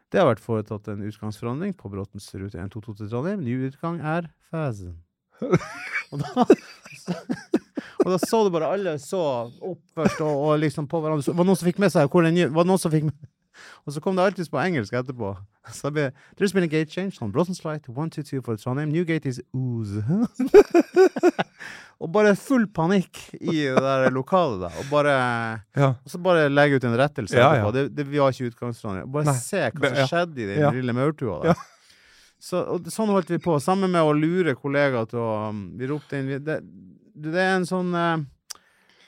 [0.10, 3.44] Det har vært foretatt en utgangsforandring på Bråtens rute 122 til Trondheim.
[3.46, 4.98] Ny utgang er Fæsen.
[6.12, 6.48] og da
[8.06, 11.26] Og da så du bare alle så opp først, og, og liksom på hverandre.
[11.26, 13.10] Så var det noen som fikk med seg hvor den Var det noen som fikk
[13.10, 13.30] med
[13.84, 15.34] Og så kom det alltid på engelsk etterpå.
[15.74, 16.06] Så det ble
[16.40, 18.92] There's been a gate change on Brossens flight 122 for Trondheim.
[18.94, 20.04] New gate is ooze.
[22.00, 24.72] og bare full panikk i det der lokalet, da.
[24.80, 25.18] Og bare
[25.76, 25.92] Ja.
[25.92, 27.74] Og så bare legge ut en rettelse Ja, ja.
[27.76, 29.12] Det, det var ikke utgangstrondheim.
[29.12, 29.36] Bare Nei.
[29.44, 31.68] se hva som skjedde i den lille maurtua der.
[32.40, 33.58] Så, sånn holdt vi på.
[33.60, 35.32] Sammen med å lure kollegaer til å
[35.76, 36.62] Vi ropte inn vi, det,
[37.22, 38.18] det er en sånn eh,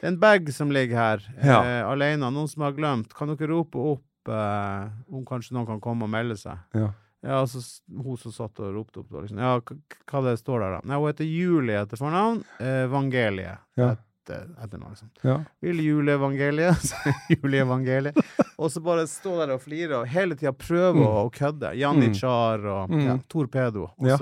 [0.01, 1.59] Det er en bag som ligger her Ja.
[1.61, 2.31] uh, alene.
[2.33, 3.13] Noen som har glemt.
[3.13, 6.57] Kan dere rope opp uh, om kanskje noen kan komme og melde seg?
[6.73, 6.91] Ja.
[7.21, 7.59] Ja, altså
[7.93, 9.37] hun som satt og ropte opp, liksom.
[9.37, 10.79] Ja, hva det står der, da?
[10.89, 12.39] Nei, hun heter Julie etter fornavn.
[12.57, 13.89] Evangeliet, Evangelie Ja.
[13.93, 14.95] etter, etternavn.
[14.95, 15.11] Liksom.
[15.29, 15.35] Ja.
[15.61, 16.93] Vil juleevangeliet.
[17.35, 18.17] juleevangeliet.
[18.57, 21.05] Og så bare stå der og flire og hele tida prøve Mm.
[21.05, 21.75] å kødde.
[21.77, 23.05] Janitsjar og Mm.
[23.05, 24.17] ja, Torpedo og Ja.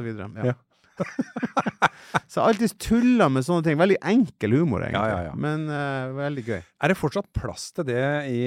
[2.29, 3.77] så jeg har alltid tulla med sånne ting.
[3.79, 5.11] Veldig enkel humor, egentlig.
[5.11, 5.37] Ja, ja, ja.
[5.39, 6.59] Men uh, veldig gøy.
[6.59, 8.41] Er det fortsatt plass til det i,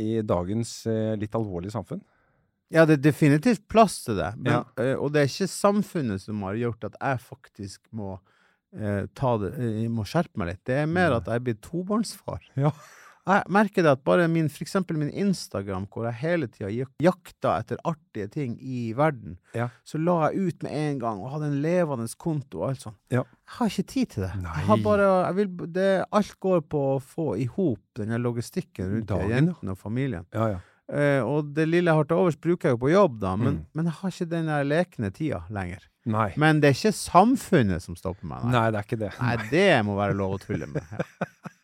[0.00, 2.02] i dagens uh, litt alvorlige samfunn?
[2.70, 4.30] Ja, det er definitivt plass til det.
[4.38, 4.60] Men, Ja.
[4.78, 8.18] eh, og det er ikke samfunnet som har gjort at jeg faktisk må
[9.18, 9.50] ta det
[9.90, 10.60] må skjerpe meg litt.
[10.68, 12.44] Det er mer at jeg er blitt tobarnsfar.
[12.54, 12.70] Ja.
[13.28, 16.70] Jeg merker det at bare min, for eksempel min Instagram, hvor jeg hele tida
[17.04, 19.68] jakta etter artige ting i verden, Ja.
[19.84, 22.96] så la jeg ut med en gang og hadde en levende konto og alt sånt.
[23.12, 23.22] Ja.
[23.22, 24.32] Jeg har ikke tid til det.
[24.40, 24.54] Nei.
[24.56, 26.04] Jeg har bare, jeg vil, det.
[26.12, 30.26] Alt går på å få i hop denne logistikken rundt Dagen, jentene og familien.
[30.34, 30.58] Ja, ja.
[30.90, 33.54] Eh, og det lille jeg har til overs, bruker jeg jo på jobb, da, men,
[33.60, 33.66] Mm.
[33.74, 35.84] men jeg har ikke den der lekende tida lenger.
[36.06, 36.32] Nei.
[36.36, 38.42] Men det er ikke samfunnet som stopper meg.
[38.44, 39.12] Nei, Nei, det er ikke det.
[39.20, 40.82] nei det må være lov å tulle med.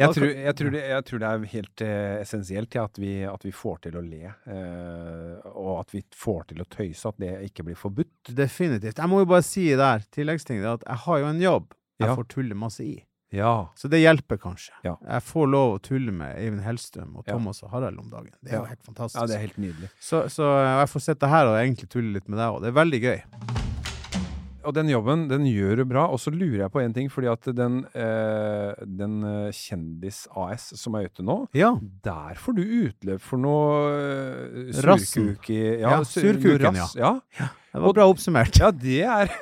[0.00, 3.12] Jeg tror, jeg, tror det, jeg tror det er helt eh, essensielt ja, at, vi,
[3.28, 7.20] at vi får til å le, eh, og at vi får til å tøyse, at
[7.20, 8.32] det ikke blir forbudt.
[8.36, 8.98] Definitivt.
[8.98, 12.14] Jeg må jo bare si der, tilleggsting, at jeg har jo en jobb jeg Ja.
[12.16, 12.96] får tulle masse i.
[13.30, 13.68] Ja.
[13.76, 14.72] Så det hjelper kanskje.
[14.82, 17.26] Jeg får lov å tulle med Eivind Hellstrøm og.
[17.28, 18.32] Thomas og Harald om dagen.
[18.42, 19.20] Det er jo helt fantastisk.
[19.20, 19.90] ja, det er helt nydelig.
[20.00, 22.62] Så, så jeg får sitte her og egentlig tulle litt med deg òg.
[22.64, 23.59] Det er veldig gøy.
[24.64, 26.02] Og den jobben, den gjør du bra.
[26.12, 30.66] Og så lurer jeg på en ting, fordi at den, eh, den eh, Kjendis AS
[30.76, 31.72] som er ute nå, Ja.
[32.04, 35.30] der får du utløp for noe eh, Rassen.
[35.36, 36.94] surkuk i Ja, surkuken, rass.
[36.94, 37.14] ja.
[37.72, 38.58] Det var bra oppsummert.
[38.60, 39.32] Ja, det er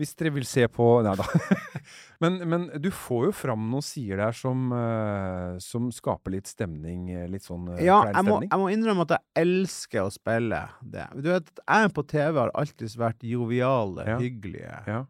[0.00, 1.24] Hvis dere vil se på Nei da.
[2.20, 7.06] Men, men du får jo fram noen sider der som, eh, som skaper litt stemning.
[7.14, 10.60] eh, Litt sånn eh, Ja, jeg må, jeg må innrømme at jeg elsker å spille
[10.84, 11.06] det.
[11.16, 14.18] Du vet, jeg på TV har alltid vært joviale, Ja.
[14.20, 15.00] hyggelige Ja.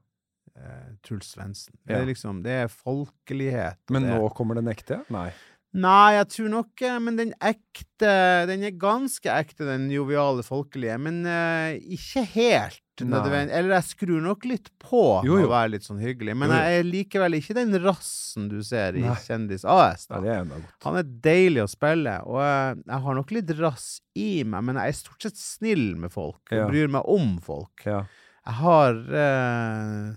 [1.07, 1.73] Truls Svendsen.
[1.89, 3.79] Det er liksom, det er folkelighet.
[3.89, 4.99] Men det, nå kommer den ekte?
[5.09, 5.31] Nei.
[5.73, 8.11] Nei, jeg tror nok Men den ekte
[8.51, 10.99] Den er ganske ekte, den joviale, folkelige.
[10.99, 13.19] Men uh, ikke helt Nei.
[13.19, 13.55] nødvendig.
[13.57, 15.47] Eller jeg skrur nok litt på Jo, jo.
[15.47, 16.35] å være litt sånn hyggelig.
[16.37, 19.17] Men jeg er likevel ikke den rassen du ser i Nei.
[19.25, 20.07] Kjendis AS.
[20.11, 20.21] Da.
[20.27, 20.65] Ja, er.
[20.87, 23.87] Han er deilig å spille, og jeg, jeg har nok litt rass
[24.19, 26.43] i meg, men jeg er stort sett snill med folk.
[26.53, 26.67] Ja.
[26.71, 27.87] Bryr meg om folk.
[27.87, 28.03] Ja.
[28.47, 30.11] Jeg har uh,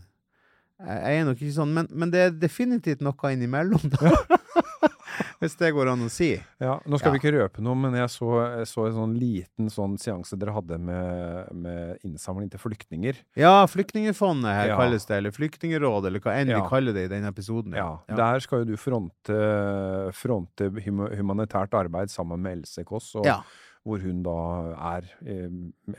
[0.84, 4.13] Jeg er nok ikke sånn, men, men det er definitivt noe innimellom, da.
[5.43, 6.29] Hvis det går an å si.
[6.63, 7.17] Ja, nå skal Ja.
[7.17, 10.53] vi ikke røpe noe, men jeg så, jeg så en sånn liten sånn seanse dere
[10.56, 13.19] hadde med, med innsamling til flyktninger.
[13.36, 14.77] Ja, Flyktningfondet her Ja.
[14.79, 16.62] kalles det, eller Flyktningrådet, eller hva enn Ja.
[16.63, 17.75] vi kaller det i denne episoden.
[17.75, 19.38] Ja, Der skal jo du fronte,
[20.15, 23.27] fronte hum humanitært arbeid sammen med Else Kåss, og,
[23.84, 24.34] hvor hun da
[24.95, 25.49] er eh,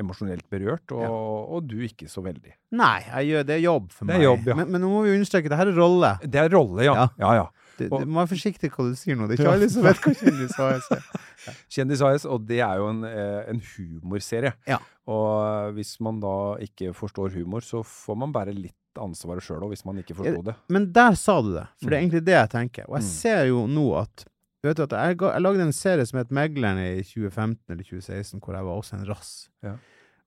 [0.00, 1.10] emosjonelt berørt, og, Ja.
[1.10, 2.54] og du ikke så veldig.
[2.72, 4.24] Nei, gjør, det er jobb for Det er meg.
[4.24, 4.54] jobb, ja.
[4.54, 6.14] men, men nå må vi understreke, det her er rolle.
[6.24, 6.94] Det er rolle, ja.
[6.94, 7.08] Ja.
[7.18, 7.46] ja, ja.
[7.78, 9.26] Du, Og- du må være forsiktig hva du sier nå.
[9.28, 9.56] Det er ikke Ja.
[9.58, 11.02] alle som vet hva kjendis AS er.
[11.74, 14.52] Kjendis AS, og det er jo en, eh, en humorserie.
[14.66, 14.78] Ja.
[15.10, 19.72] Og hvis man da ikke forstår humor, så får man bære litt ansvaret sjøl òg,
[19.74, 20.54] hvis man ikke forsto det.
[20.70, 22.10] Men der sa du det, for det er Mm.
[22.10, 22.84] egentlig det jeg tenker.
[22.88, 23.10] Og jeg Mm.
[23.10, 24.24] ser jo nå at
[24.64, 28.40] Vet du at jeg, jeg lagde en serie som het Megleren i 2015 eller 2016,
[28.40, 29.50] hvor jeg var også en rass.
[29.62, 29.72] Ja.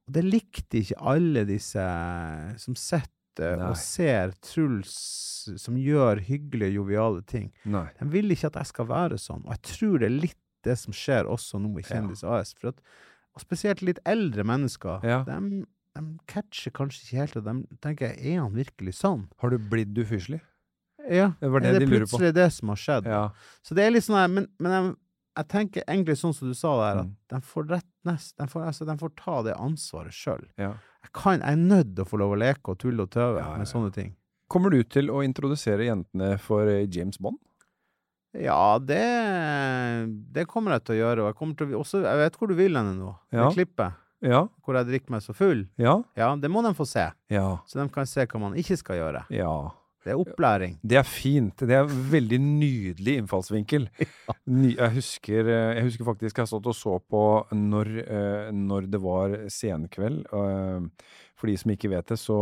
[0.08, 1.74] Og det likte ikke alle disse
[2.60, 3.70] som sitter Nei.
[3.70, 4.98] og ser Truls
[5.62, 7.52] som gjør hyggelige, joviale ting.
[7.66, 7.86] Nei.
[8.00, 9.46] De vil ikke at jeg skal være sånn.
[9.46, 11.88] Og jeg tror det er litt det som skjer også nå i Ja.
[11.94, 12.52] Kjendis AS.
[12.60, 12.82] For at,
[13.38, 15.06] og spesielt litt eldre mennesker.
[15.08, 15.22] Ja.
[15.24, 15.64] De,
[15.96, 19.28] de catcher kanskje ikke helt, og de tenker er han virkelig sånn?
[19.40, 20.42] Har du blitt ufyselig?
[21.08, 22.18] Ja, Det var det er de det lurer på.
[22.18, 23.06] plutselig det som har skjedd?
[23.08, 23.22] Ja.
[23.64, 24.96] Så det er litt sånn men, men jeg,
[25.38, 27.16] jeg tenker egentlig sånn som du sa der, at Mm.
[27.30, 30.46] de får rett nest, de får, altså, de får ta det ansvaret sjøl.
[30.58, 30.74] ja.
[31.08, 33.52] Jeg, jeg er nødt til å få lov å leke og tulle og tøve Ja,
[33.54, 34.16] ja, med sånne ting.
[34.50, 37.38] Kommer du til å introdusere jentene for eh, James Bond?
[38.34, 39.02] Ja, det,
[40.36, 42.76] det kommer jeg til å gjøre, og jeg til også, Jeg vet hvor du vil
[42.76, 43.48] henne nå, Ja.
[43.50, 44.48] det klippet, Ja.
[44.66, 45.66] hvor jeg drikker meg så full.
[45.78, 46.04] Ja.
[46.16, 47.58] Ja, det må de få se, Ja.
[47.66, 49.26] så de kan se hva man ikke skal gjøre.
[49.30, 49.72] Ja.
[50.08, 50.76] Det er opplæring.
[50.88, 51.60] Det er fint.
[51.68, 53.90] Det er en veldig nydelig innfallsvinkel.
[54.62, 58.88] Ny, jeg, husker, eh, jeg husker faktisk jeg stått og så på når, eh, når
[58.94, 60.22] det var senkveld.
[60.32, 62.38] eh, For de som ikke vet det, så,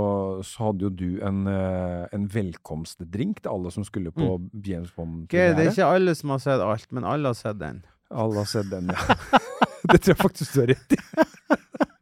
[0.45, 5.65] så hadde jo du en, en velkomstdrink til alle som skulle på James Ok, det
[5.65, 7.81] er ikke alle som har sett alt, men alle har sett den.
[8.13, 9.17] Alle har sett den, ja.
[9.91, 11.01] det tror jeg faktisk du har rett i.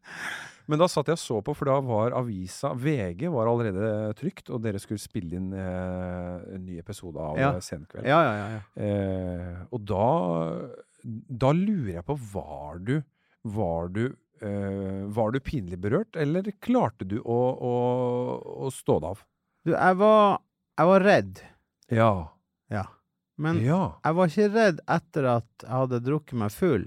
[0.72, 4.48] Men da satt jeg og så på, for da var avisa VG var allerede trygt,
[4.54, 7.50] og dere skulle spille inn eh, en ny episode av Ja.
[7.58, 8.08] eh, Senkveld.
[8.08, 8.48] Ja, ja, ja.
[8.56, 8.62] ja.
[8.88, 10.08] Eh, og da,
[11.44, 12.96] da lurer jeg på, var du,
[13.44, 14.06] var du,
[14.40, 17.76] eh, var du pinlig berørt, eller klarte du å, å,
[18.68, 19.24] å stå det av?
[19.68, 20.40] Du, jeg var,
[20.80, 21.44] jeg var redd.
[21.92, 22.12] Ja.
[22.72, 22.86] Ja.
[23.36, 26.84] Men jeg var ikke redd etter at jeg hadde drukket meg full.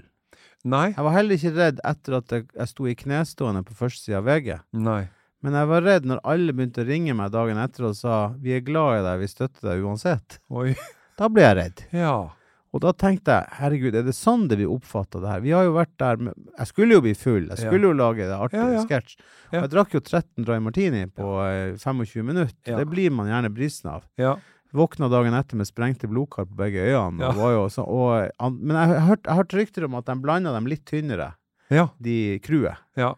[0.65, 0.87] Nei.
[0.93, 4.17] Jeg var heller ikke redd etter at jeg, jeg sto i knestående på første sida
[4.17, 4.59] av VG.
[4.73, 5.03] Nei.
[5.45, 8.55] Men jeg var redd når alle begynte å ringe meg dagen etter og sa 'vi
[8.57, 10.39] er glad i deg, vi støtter deg uansett'.
[10.49, 10.75] Oi.
[11.17, 11.83] Da ble jeg redd.
[11.93, 12.29] Ja.
[12.73, 15.41] Og da tenkte jeg 'herregud, er det sånn det blir oppfatta det her'?
[15.41, 17.69] Vi har jo vært der med Jeg skulle jo bli full, jeg Ja.
[17.69, 18.83] skulle jo lage det artige Ja, ja.
[18.85, 19.15] sketsj.
[19.53, 19.61] Ja.
[19.61, 22.53] Jeg drakk jo 13 dry martini på eh, 25 minutter.
[22.65, 22.77] Ja.
[22.77, 24.03] Det blir man gjerne brisen av.
[24.75, 27.21] Våkna dagen etter med sprengte blodkar på begge øynene.
[27.23, 27.29] Ja.
[27.31, 30.67] Og var jo så, og, men jeg har hørt, rykter om at de blanda dem
[30.67, 31.33] litt tynnere,
[31.69, 31.87] Ja.
[31.99, 32.77] de crewet.
[32.95, 33.13] ja.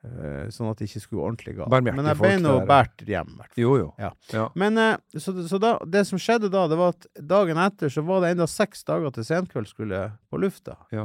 [0.00, 1.68] Uh, sånn at det ikke skulle gå ordentlig galt.
[1.84, 3.60] Men jeg ble nå båret hjem, i hvert fall.
[3.60, 3.88] Jo, jo.
[4.00, 4.08] Ja.
[4.32, 4.46] Ja.
[4.56, 8.00] Men uh, så, så da, det som skjedde da, det var at dagen etter så
[8.08, 9.98] var det enda seks dager til Senkveld skulle
[10.32, 10.78] på lufta.
[10.88, 11.04] Ja.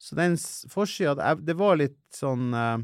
[0.00, 0.38] Så den
[0.72, 2.78] forsida det- Det var litt sånn uh,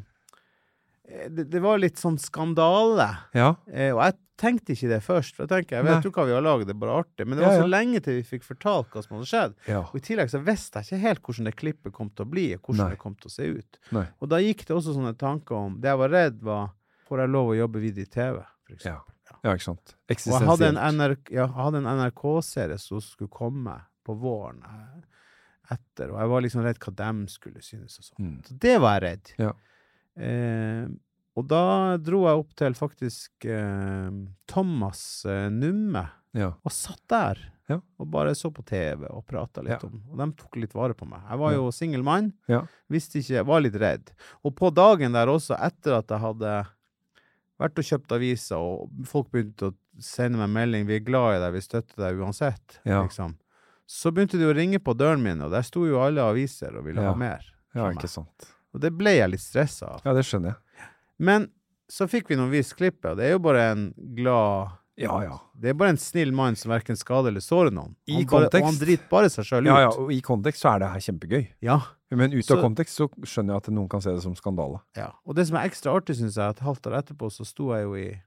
[1.30, 3.08] det, det var litt sånn skandale.
[3.32, 3.54] Ja.
[3.72, 5.34] Eh, og jeg tenkte ikke det først.
[5.36, 6.02] For jeg tenker, jeg vet Nei.
[6.04, 7.26] jo hva vi har laget, det er bare artig.
[7.26, 7.72] Men det Ja, var så ja.
[7.72, 9.54] lenge til vi fikk fortalt hva som hadde skjedd.
[9.68, 9.80] Ja.
[9.88, 12.46] Og i tillegg så visste jeg ikke helt hvordan det klippet kom til å bli,
[12.54, 12.90] og hvordan Nei.
[12.94, 13.78] det kom til å se ut.
[13.96, 14.06] Nei.
[14.20, 16.70] Og da gikk det også sånne tanker om Det jeg var redd, var
[17.06, 18.76] Får jeg lov å jobbe videre i TV, for Ja.
[18.76, 19.12] eksempel.
[19.44, 19.94] ja, ikke sant.
[20.10, 24.58] Og jeg hadde en, NRK, ja, jeg hadde en NRK-serie som skulle komme på våren
[24.66, 25.04] eh,
[25.76, 28.18] etter, og jeg var liksom redd hva dem skulle synes og sånn.
[28.26, 28.42] Mm.
[28.46, 29.32] Så det var jeg redd.
[29.38, 29.52] Ja.
[30.16, 30.86] Eh,
[31.36, 34.10] og da dro jeg opp til faktisk eh,
[34.48, 36.50] Thomas eh, Numme, Ja.
[36.64, 37.38] og satt der.
[37.68, 37.80] Ja.
[37.98, 39.88] Og bare så på TV og prata litt Ja.
[39.88, 41.20] om Og de tok litt vare på meg.
[41.28, 42.60] Jeg var jo singel mann, Ja.
[42.90, 44.12] visste ikke, var litt redd.
[44.44, 46.66] Og på dagen der også, etter at jeg hadde
[47.58, 51.40] vært og kjøpt aviser, og folk begynte å sende meg melding 'Vi er glad i
[51.40, 53.34] deg, vi støtter deg uansett', liksom.
[53.88, 56.84] Så begynte de å ringe på døren min, og der sto jo alle aviser og
[56.84, 57.40] ville ha mer.
[57.74, 58.52] ja, ikke sant.
[58.74, 60.00] Og det ble jeg litt stressa av.
[60.04, 60.56] Ja, det skjønner jeg.
[61.18, 61.48] Men
[61.90, 65.34] så fikk vi noen vist klippet, og det er jo bare en glad Ja, ja.
[65.60, 67.94] Det er bare en snill mann som verken skader eller sårer noen.
[68.08, 69.68] I Han bare, og han driter bare seg sjøl ut.
[69.68, 71.42] Ja, ja, og i kontekst så er det her kjempegøy.
[71.60, 74.34] Ja, Men ut av Så- kontekst så skjønner jeg at noen kan se det som
[74.34, 74.80] skandale.
[74.96, 75.10] ja.
[75.26, 77.84] Og det som er ekstra artig, syns jeg, at halvt år etterpå så sto jeg
[77.84, 78.22] jo i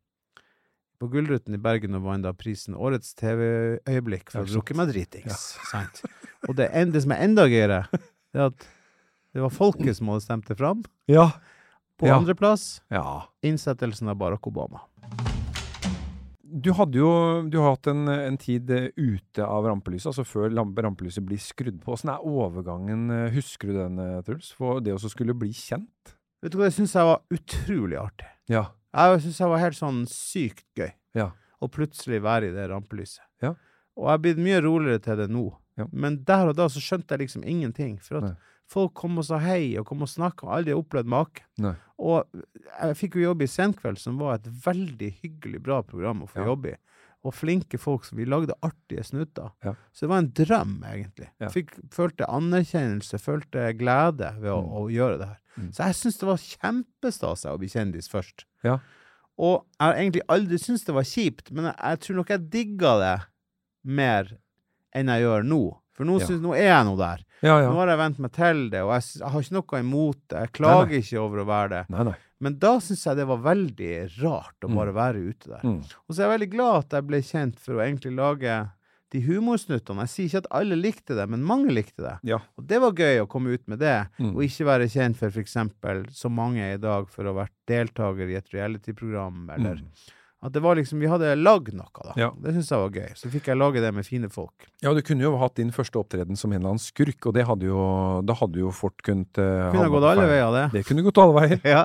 [0.99, 5.58] på Gullruten i Bergen og vant da prisen Årets TV-øyeblikk for å drukke meg dritings.
[5.73, 5.86] Ja.
[6.49, 8.67] Og det, en, det som er enda gøyere, det er at
[9.34, 10.84] det var folket som hadde stemt det fram.
[11.08, 11.32] Ja.
[11.99, 12.15] På Ja.
[12.17, 13.27] andreplass ja.
[13.43, 14.81] innsettelsen av Barack Obama.
[16.51, 17.09] Du hadde jo
[17.51, 21.77] du har hatt en, en tid eh, ute av rampelyset, altså før rampelyset blir skrudd
[21.83, 21.93] på.
[21.93, 23.03] Åssen er overgangen?
[23.13, 24.49] eh, Husker du den, eh, Truls?
[24.57, 26.15] For det å skulle bli kjent?
[26.41, 28.31] Vet du hva, det syns jeg var utrolig artig.
[28.49, 28.63] Ja.
[28.95, 30.89] Jeg syns jeg var helt sånn sykt gøy.
[31.19, 31.29] Ja.
[31.62, 33.21] Å plutselig være i det rampelyset.
[33.43, 33.53] Ja.
[33.99, 35.45] Og jeg er blitt mye roligere til det nå.
[35.77, 35.85] Ja.
[35.91, 37.99] Men der og da så skjønte jeg liksom ingenting.
[38.01, 38.35] For at Nei.
[38.69, 40.47] Folk kom og sa hei, og kom og snakka.
[40.60, 41.75] Aldri opplevd maken.
[41.99, 42.27] Og
[42.79, 46.43] jeg fikk jo jobbe i Senkveld, som var et veldig hyggelig, bra program å få
[46.43, 46.45] Ja.
[46.51, 46.77] jobbe i.
[47.25, 49.49] Og flinke folk som vi lagde artige snutter.
[49.65, 49.73] Ja.
[49.91, 51.27] Så det var en drøm, egentlig.
[51.41, 51.49] Ja.
[51.49, 54.71] Fikk, følte anerkjennelse, følte glede ved å, Mm.
[54.71, 55.39] å gjøre det her.
[55.58, 55.71] Mm.
[55.73, 58.45] Så jeg syns det var kjempestas å bli kjendis først.
[58.63, 58.79] Ja.
[59.38, 62.49] Og jeg har egentlig aldri syntes det var kjipt, men jeg, jeg tror nok jeg
[62.49, 63.25] digga det
[63.84, 64.38] mer
[64.95, 65.62] enn jeg gjør nå.
[65.93, 67.23] For nå, synes, nå er jeg nå der.
[67.41, 70.17] Ja, Nå har jeg vent meg til det, og jeg, jeg har ikke noe imot
[70.28, 70.39] det.
[70.43, 70.97] Jeg klager nei.
[71.04, 71.84] ikke over å være det.
[71.89, 72.15] Nei, nei.
[72.39, 74.75] Men da syns jeg det var veldig rart å Mm.
[74.75, 75.63] bare være ute der.
[75.63, 75.80] Mm.
[75.84, 78.58] Og så er jeg veldig glad at jeg ble kjent for å egentlig lage
[79.12, 80.04] de humorsnuttene.
[80.06, 82.19] Jeg sier ikke at alle likte det, men mange likte det.
[82.30, 82.38] Ja.
[82.60, 84.36] Og det var gøy å komme ut med det, Mm.
[84.36, 85.56] og ikke være kjent for f.eks.,
[86.13, 89.88] så mange er i dag, for å ha vært deltaker i et reality-program, eller Mm.
[90.41, 92.13] At det var liksom Vi hadde lagd noe, da.
[92.15, 92.30] Ja.
[92.39, 93.10] Det syns jeg var gøy.
[93.19, 94.69] Så fikk jeg lage det med fine folk.
[94.82, 97.43] ja, du kunne jo hatt din første opptreden som en eller annen skurk, og det
[97.49, 97.82] hadde jo,
[98.23, 100.65] da hadde jo fort kunnet uh, Kunne gått alle veier, det.
[100.78, 101.60] Det kunne gått alle veier.
[101.75, 101.84] ja.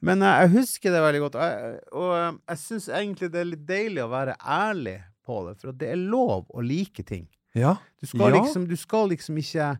[0.00, 1.36] Men eh, jeg husker det veldig godt.
[1.44, 5.58] Jeg, og, eh, jeg syns egentlig det er litt deilig å være ærlig på det,
[5.60, 7.28] for det er lov å like ting.
[7.54, 7.76] Ja.
[8.00, 8.40] Du skal, Ja.
[8.40, 9.74] liksom, du skal liksom ikke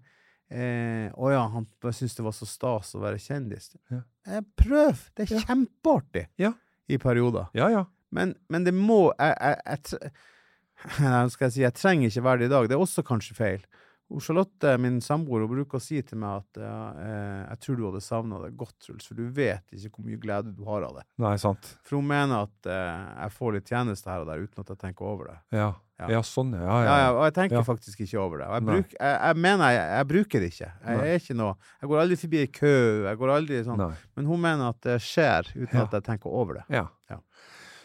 [0.53, 3.73] eh, Å ja, han syntes det var så stas å være kjendis.
[3.91, 4.03] Ja.
[4.29, 5.09] Eh, prøv!
[5.17, 5.41] Det er Ja.
[5.49, 6.53] kjempeartig Ja.
[6.89, 7.49] I perioder.
[7.57, 7.85] Ja, ja.
[8.15, 11.65] Men, men det må jeg, jeg, jeg, skal jeg si?
[11.65, 12.69] Jeg trenger ikke være det i dag.
[12.71, 13.65] Det er også kanskje feil.
[14.13, 17.79] Og Charlotte, min samboer, hun bruker å si til meg at ja, eh, jeg tror
[17.79, 20.85] du hadde savna det godt, Truls, for du vet ikke hvor mye glede du har
[20.87, 21.07] av det.
[21.25, 21.71] Nei, sant.
[21.87, 24.83] For hun mener at eh, jeg får litt tjeneste her og der uten at jeg
[24.85, 25.39] tenker over det.
[25.57, 25.71] Ja.
[26.01, 26.09] Ja.
[26.17, 26.63] Ja, sånn, ja.
[26.83, 28.49] Ja, Ja, og jeg tenker faktisk ikke over det.
[28.51, 30.71] Jeg, bruk, jeg, jeg mener jeg, jeg bruker det ikke.
[30.89, 32.73] Jeg er ikke noe Jeg går aldri forbi i kø.
[33.07, 33.79] Jeg går aldri sånn.
[33.79, 33.91] Nei.
[34.19, 36.65] Men hun mener at det skjer uten at jeg tenker over det.
[36.75, 36.89] Ja.
[37.13, 37.21] Ja.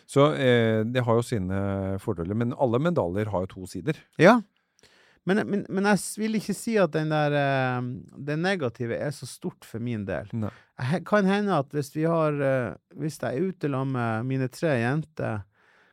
[0.09, 1.59] Så eh, det har jo sine
[2.01, 2.33] fordeler.
[2.33, 3.99] Men alle medaljer har jo to sider.
[4.17, 4.39] Ja.
[5.29, 7.89] Men, men, men jeg vil ikke si at den der eh,
[8.25, 10.31] det negative er så stort for min del.
[10.33, 10.49] Nei.
[11.05, 14.77] Kan hende at hvis vi har eh, Hvis jeg er ute sammen med mine tre
[14.79, 15.43] jenter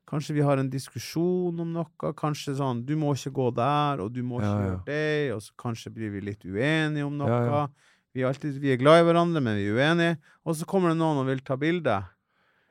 [0.06, 2.12] Kanskje vi har en diskusjon om noe.
[2.14, 4.66] Kanskje sånn 'Du må ikke gå der, og du må ikke Ja, ja.
[4.70, 7.28] gjøre det.' Og så kanskje blir vi litt uenige om noe.
[7.28, 7.66] Ja.
[8.14, 10.18] Vi, er alltid, vi er glad i hverandre, men vi er uenige.
[10.46, 12.04] Og så kommer det noen og vil ta bilde.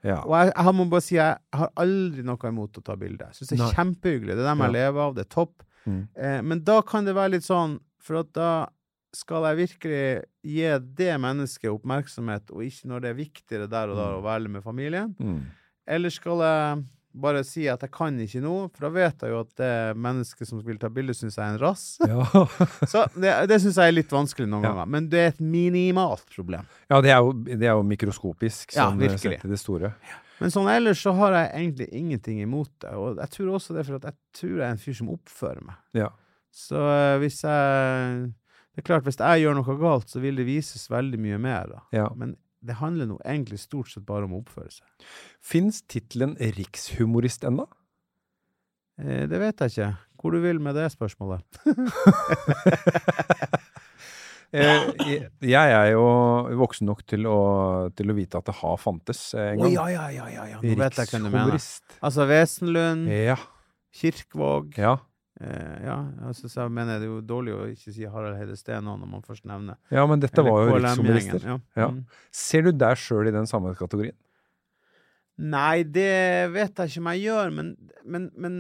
[0.04, 0.22] Ja.
[0.24, 3.26] Og jeg, jeg må bare si jeg har aldri noe imot å ta bilde.
[3.26, 3.74] Jeg syns det er Nei.
[3.74, 4.36] kjempehyggelig.
[4.36, 5.16] Det er dem jeg lever av.
[5.16, 5.64] Det er topp.
[5.86, 6.08] Mm.
[6.16, 8.68] Eh, men da kan det være litt sånn, for da
[9.14, 13.96] skal jeg virkelig gi det mennesket oppmerksomhet, og ikke når det er viktigere der og
[13.98, 14.18] da Mm.
[14.20, 15.16] å være med familien.
[15.20, 15.42] Mm.
[15.88, 19.40] Eller skal jeg bare si at jeg kan ikke noe, for da vet jeg jo
[19.40, 19.72] at det
[20.04, 21.86] mennesket som vil ta bilde, syns jeg er en rass.
[22.04, 22.26] Ja.
[22.92, 24.74] Så det, det syns jeg er litt vanskelig noen Ja.
[24.74, 24.92] ganger.
[24.98, 26.68] Men det er et minimalt problem.
[26.92, 29.40] ja, det er jo, det er jo mikroskopisk, Ja, sånn virkelig.
[29.40, 29.94] sett i det store.
[30.42, 32.92] Men sånn ellers så har jeg egentlig ingenting imot det.
[33.00, 35.12] Og jeg tror også det er for at jeg tror jeg er en fyr som
[35.16, 35.78] oppfører meg.
[35.96, 36.10] Ja.
[36.52, 38.34] Så eh, hvis jeg
[38.76, 41.70] Det er klart, hvis jeg gjør noe galt, så vil det vises veldig mye mer,
[41.72, 41.80] da.
[41.96, 42.10] Ja.
[42.20, 42.36] Men
[42.66, 44.86] det handler nå egentlig stort sett bare om å oppføre seg.
[45.46, 47.68] Fins tittelen rikshumorist ennå?
[49.00, 49.92] Eh, det vet jeg ikke.
[50.22, 51.46] Hvor du vil med det spørsmålet?
[54.56, 56.04] Eh, jeg- jeg er jo
[56.56, 59.72] voksen nok til å, til å vite at det har fantes en gang.
[59.74, 60.60] ja, ja, ja, ja, ja.
[60.62, 61.58] Nå vet jeg hvem du mener.
[62.02, 63.36] Altså Wesenlund, Ja.
[63.92, 64.94] Kirkvåg Ja.
[65.42, 68.56] Eh, Ja, altså, så jeg mener det er jo dårlig å ikke si Harald Heide
[68.60, 71.42] Steen nå når man først nevner ja, men dette Eller var jo KLM-gjengen.
[71.46, 71.58] Ja.
[71.80, 71.90] Ja.
[71.92, 72.06] Mm.
[72.32, 74.16] Ser du deg sjøl i den samme kategorien?
[75.36, 77.74] Nei, det vet jeg ikke om jeg gjør, men,
[78.08, 78.58] men, men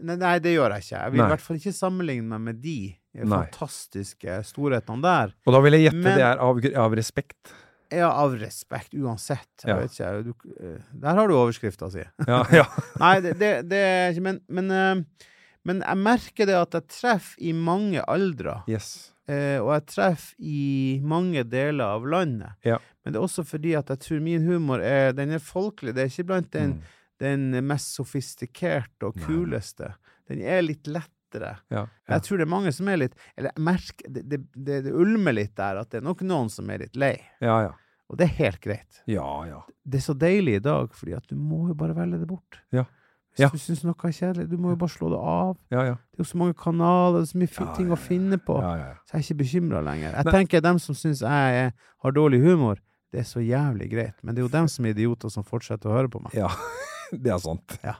[0.00, 1.00] Nei, det gjør jeg ikke.
[1.02, 1.24] Jeg vil Nei.
[1.26, 2.76] i hvert fall ikke sammenligne meg med de
[3.20, 3.26] Nei.
[3.26, 5.34] fantastiske storhetene der.
[5.44, 7.52] Og da vil jeg gjette Men- det er av, av respekt.
[7.90, 9.64] Ja, av respekt, uansett.
[9.66, 9.76] Ja.
[9.80, 10.30] vet ikke, du,
[10.62, 12.04] eh, der har du overskrifta si.
[12.22, 12.64] Ja, ja.
[13.02, 15.26] Nei, det, det, det er ikke Men, men, eh,
[15.64, 18.62] men jeg merker det at jeg treffer i mange aldre.
[18.70, 19.12] Yes.
[19.28, 22.56] Eh, og jeg treffer i mange deler av landet.
[22.66, 22.78] Ja.
[23.04, 25.94] Men det er også fordi at jeg tror min humor er, den er folkelig.
[25.94, 26.96] Det er ikke blant den, Mm.
[27.20, 29.92] den mest sofistikerte og kuleste.
[30.28, 31.58] Den er litt lettere.
[31.70, 31.86] Ja.
[32.08, 34.92] Jeg tror det er mange som er litt Eller jeg merker det, det, det, det
[34.92, 37.16] ulmer litt der at det er nok noen som er litt lei.
[37.40, 37.72] ja, ja.
[38.10, 38.96] Og det er helt greit.
[39.06, 39.60] Ja, ja.
[39.86, 42.56] Det er så deilig i dag, fordi at du må jo bare velge det bort.
[42.74, 42.82] Ja.
[43.30, 43.48] Hvis Ja.
[43.52, 45.56] du syns noe er kjedelig, du må jo bare slå det av.
[45.70, 45.94] Ja, ja.
[46.10, 48.56] Det er jo så mange kanaler, er så mye ting å finne på.
[48.60, 48.94] ja, ja, ja.
[49.06, 50.12] Så jeg er ikke bekymra lenger.
[50.16, 50.32] Jeg Nei.
[50.32, 51.30] tenker dem som syns jeg
[51.64, 51.72] er,
[52.02, 52.76] har dårlig humor,
[53.12, 54.14] det er så jævlig greit.
[54.22, 56.34] Men det er jo dem som er idioter som fortsetter å høre på meg.
[56.34, 56.48] Ja,
[57.12, 57.78] det er sant.
[57.86, 57.94] Ja.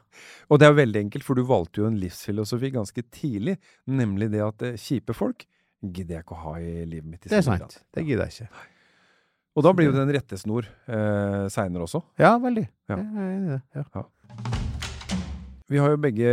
[0.51, 3.57] Og det er jo veldig enkelt, for du valgte jo en livsfilosofi ganske tidlig,
[3.87, 5.47] nemlig det at eh, kjipe folk
[5.83, 7.24] gidder jeg ikke å ha i livet mitt.
[7.26, 7.78] i Det er sant.
[7.95, 8.66] Det gidder jeg ikke.
[9.57, 12.03] Og da blir jo det en rettesnor eh, seinere også.
[12.18, 12.68] Ja, veldig.
[12.91, 12.97] Ja.
[12.97, 13.62] Jeg er enig i det.
[13.95, 14.60] Ja.
[15.71, 16.31] Vi har jo begge,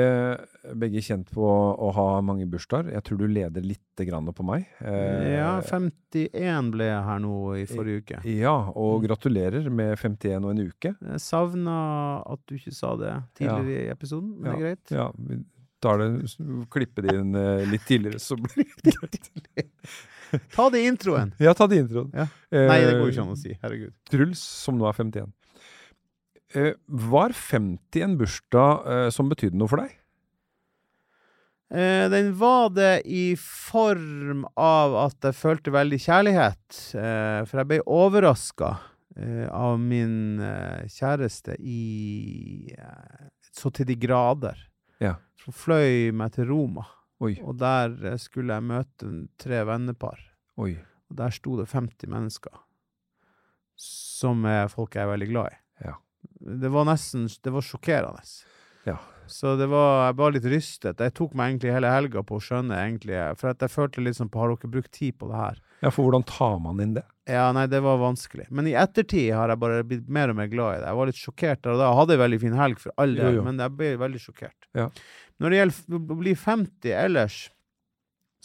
[0.81, 2.89] begge kjent på å ha mange bursdager.
[2.95, 4.65] Jeg tror du leder litt grann på meg.
[4.81, 8.21] Eh, ja, 51 ble jeg her nå i forrige uke.
[8.33, 10.95] Ja, og gratulerer med 51 og en uke.
[10.97, 11.77] Jeg savna
[12.25, 14.95] at du ikke sa det tidligere i episoden, men det er greit.
[14.97, 15.39] Ja, vi
[15.85, 16.09] tar det,
[16.73, 19.29] klipper det inn eh, litt tidligere, så blir det greit.
[20.57, 21.29] Ta det i introen!
[21.39, 22.09] Ja, ta det i introen.
[22.17, 22.25] Ja.
[22.49, 23.53] Eh, Nei, det går ikke an å si.
[23.61, 23.93] Herregud.
[24.09, 25.29] Truls, som nå er 51.
[26.55, 29.95] Eh, var 50 en bursdag eh, som betydde noe for deg?
[31.69, 36.77] Eh, den var det i form av at jeg følte veldig kjærlighet.
[36.95, 38.69] Eh, for jeg ble overraska
[39.19, 40.39] eh, av min
[40.87, 42.71] kjæreste i
[43.57, 44.55] så til de grader.
[45.03, 45.17] Ja.
[45.43, 46.85] Så fløy meg til Roma.
[47.19, 49.07] Oi, Og der skulle jeg møte
[49.41, 50.19] tre vennepar.
[50.61, 50.75] oi.
[51.09, 52.51] Og der sto det 50 mennesker.
[53.79, 55.57] Som er folk jeg er veldig glad i.
[56.47, 58.23] Det var nesten Det var sjokkerende.
[58.87, 58.97] Ja.
[59.27, 61.01] Så det var, jeg var litt rystet.
[61.03, 63.17] Jeg tok meg egentlig hele helga på å skjønne, egentlig.
[63.39, 65.57] For jeg følte litt sånn på Har dere brukt tid på det her?
[65.83, 67.03] Ja, for hvordan tar man inn det?
[67.27, 68.47] Ja, nei, det var vanskelig.
[68.55, 70.87] Men i ettertid har jeg bare blitt mer og mer glad i det.
[70.87, 71.89] Jeg var litt sjokkert der og da.
[71.89, 74.69] Jeg hadde en veldig fin helg for all del, men jeg ble veldig sjokkert.
[74.79, 74.87] Ja.
[75.43, 77.41] Når det gjelder å bli 50 ellers,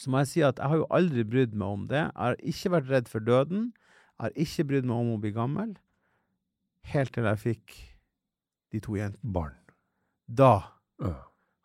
[0.02, 2.02] så må jeg si at jeg har jo aldri brydd meg om det.
[2.02, 3.70] Jeg har ikke vært redd for døden.
[4.18, 5.72] Jeg har ikke brydd meg om å bli gammel.
[6.90, 7.78] Helt til jeg fikk
[8.72, 9.32] de to jentene.
[9.36, 9.54] Barn.
[10.28, 10.52] Da
[11.02, 11.14] ja.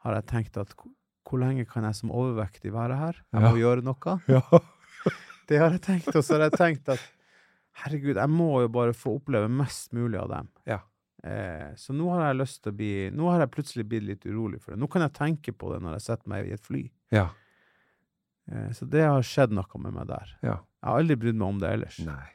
[0.04, 0.94] har jeg tenkt at hvor-
[1.42, 3.14] lenge kan jeg som overvektig være her?
[3.34, 3.50] Jeg Ja.
[3.52, 4.20] må gjøre noe.
[4.28, 4.42] Ja.
[5.48, 7.00] Det har jeg tenkt, og så har jeg tenkt at
[7.84, 10.50] herregud, jeg må jo bare få oppleve mest mulig av dem.
[10.68, 10.80] Ja.
[11.24, 14.26] Eh, så nå har jeg lyst til å bli Nå har jeg plutselig blitt litt
[14.28, 14.80] urolig for det.
[14.80, 16.84] Nå kan jeg tenke på det når jeg setter meg i et fly.
[17.16, 17.30] ja.
[18.52, 20.30] Eh, så det har skjedd noe med meg der.
[20.44, 20.58] Ja.
[20.80, 21.98] Jeg har aldri brydd meg om det ellers.
[22.06, 22.28] Nei.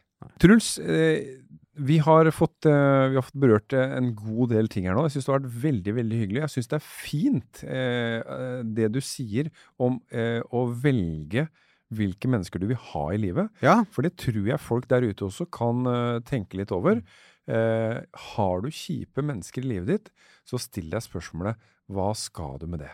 [0.43, 1.39] Truls, eh,
[1.75, 5.07] vi, har fått, eh, vi har fått berørt eh, en god del ting her nå.
[5.07, 6.43] Jeg syns det har vært veldig veldig hyggelig.
[6.45, 9.51] Jeg syns det er fint eh, eh, det du sier
[9.81, 11.47] om eh, å velge
[11.93, 13.51] hvilke mennesker du vil ha i livet.
[13.65, 13.83] Ja.
[13.93, 17.03] For det tror jeg folk der ute også kan eh, tenke litt over.
[17.49, 17.99] Eh,
[18.33, 20.13] har du kjipe mennesker i livet ditt,
[20.49, 21.57] så still deg spørsmålet
[21.93, 22.93] hva skal du med det?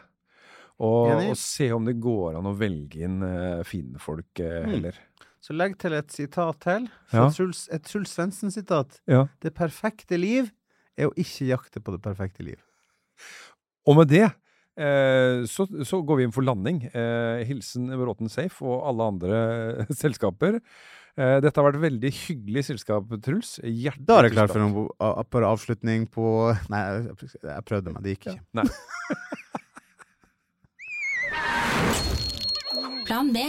[0.79, 3.19] Og, og se om det går an å velge inn
[3.67, 4.91] fine folk eh, Mm.
[5.41, 6.89] Så legg til et sitat til.
[7.15, 7.29] Ja.
[7.31, 9.01] Truls, et Truls Svendsen-sitat.
[9.07, 9.27] Ja.
[9.43, 10.51] Det perfekte liv
[10.99, 12.59] er å ikke jakte på det perfekte liv.
[13.87, 16.83] Og med det eh, så, så går vi inn for landing.
[16.91, 19.43] Eh, hilsen Bråten Safe og alle andre
[20.03, 20.59] selskaper.
[21.19, 23.57] Eh, dette har vært veldig hyggelig selskap, Truls.
[23.63, 26.27] Hjertelig Da er jeg klar for en avslutning på
[26.71, 28.43] Nei, jeg- prøvde meg, det gikk ikke.
[28.59, 28.67] Nei.
[33.09, 33.49] Plan B.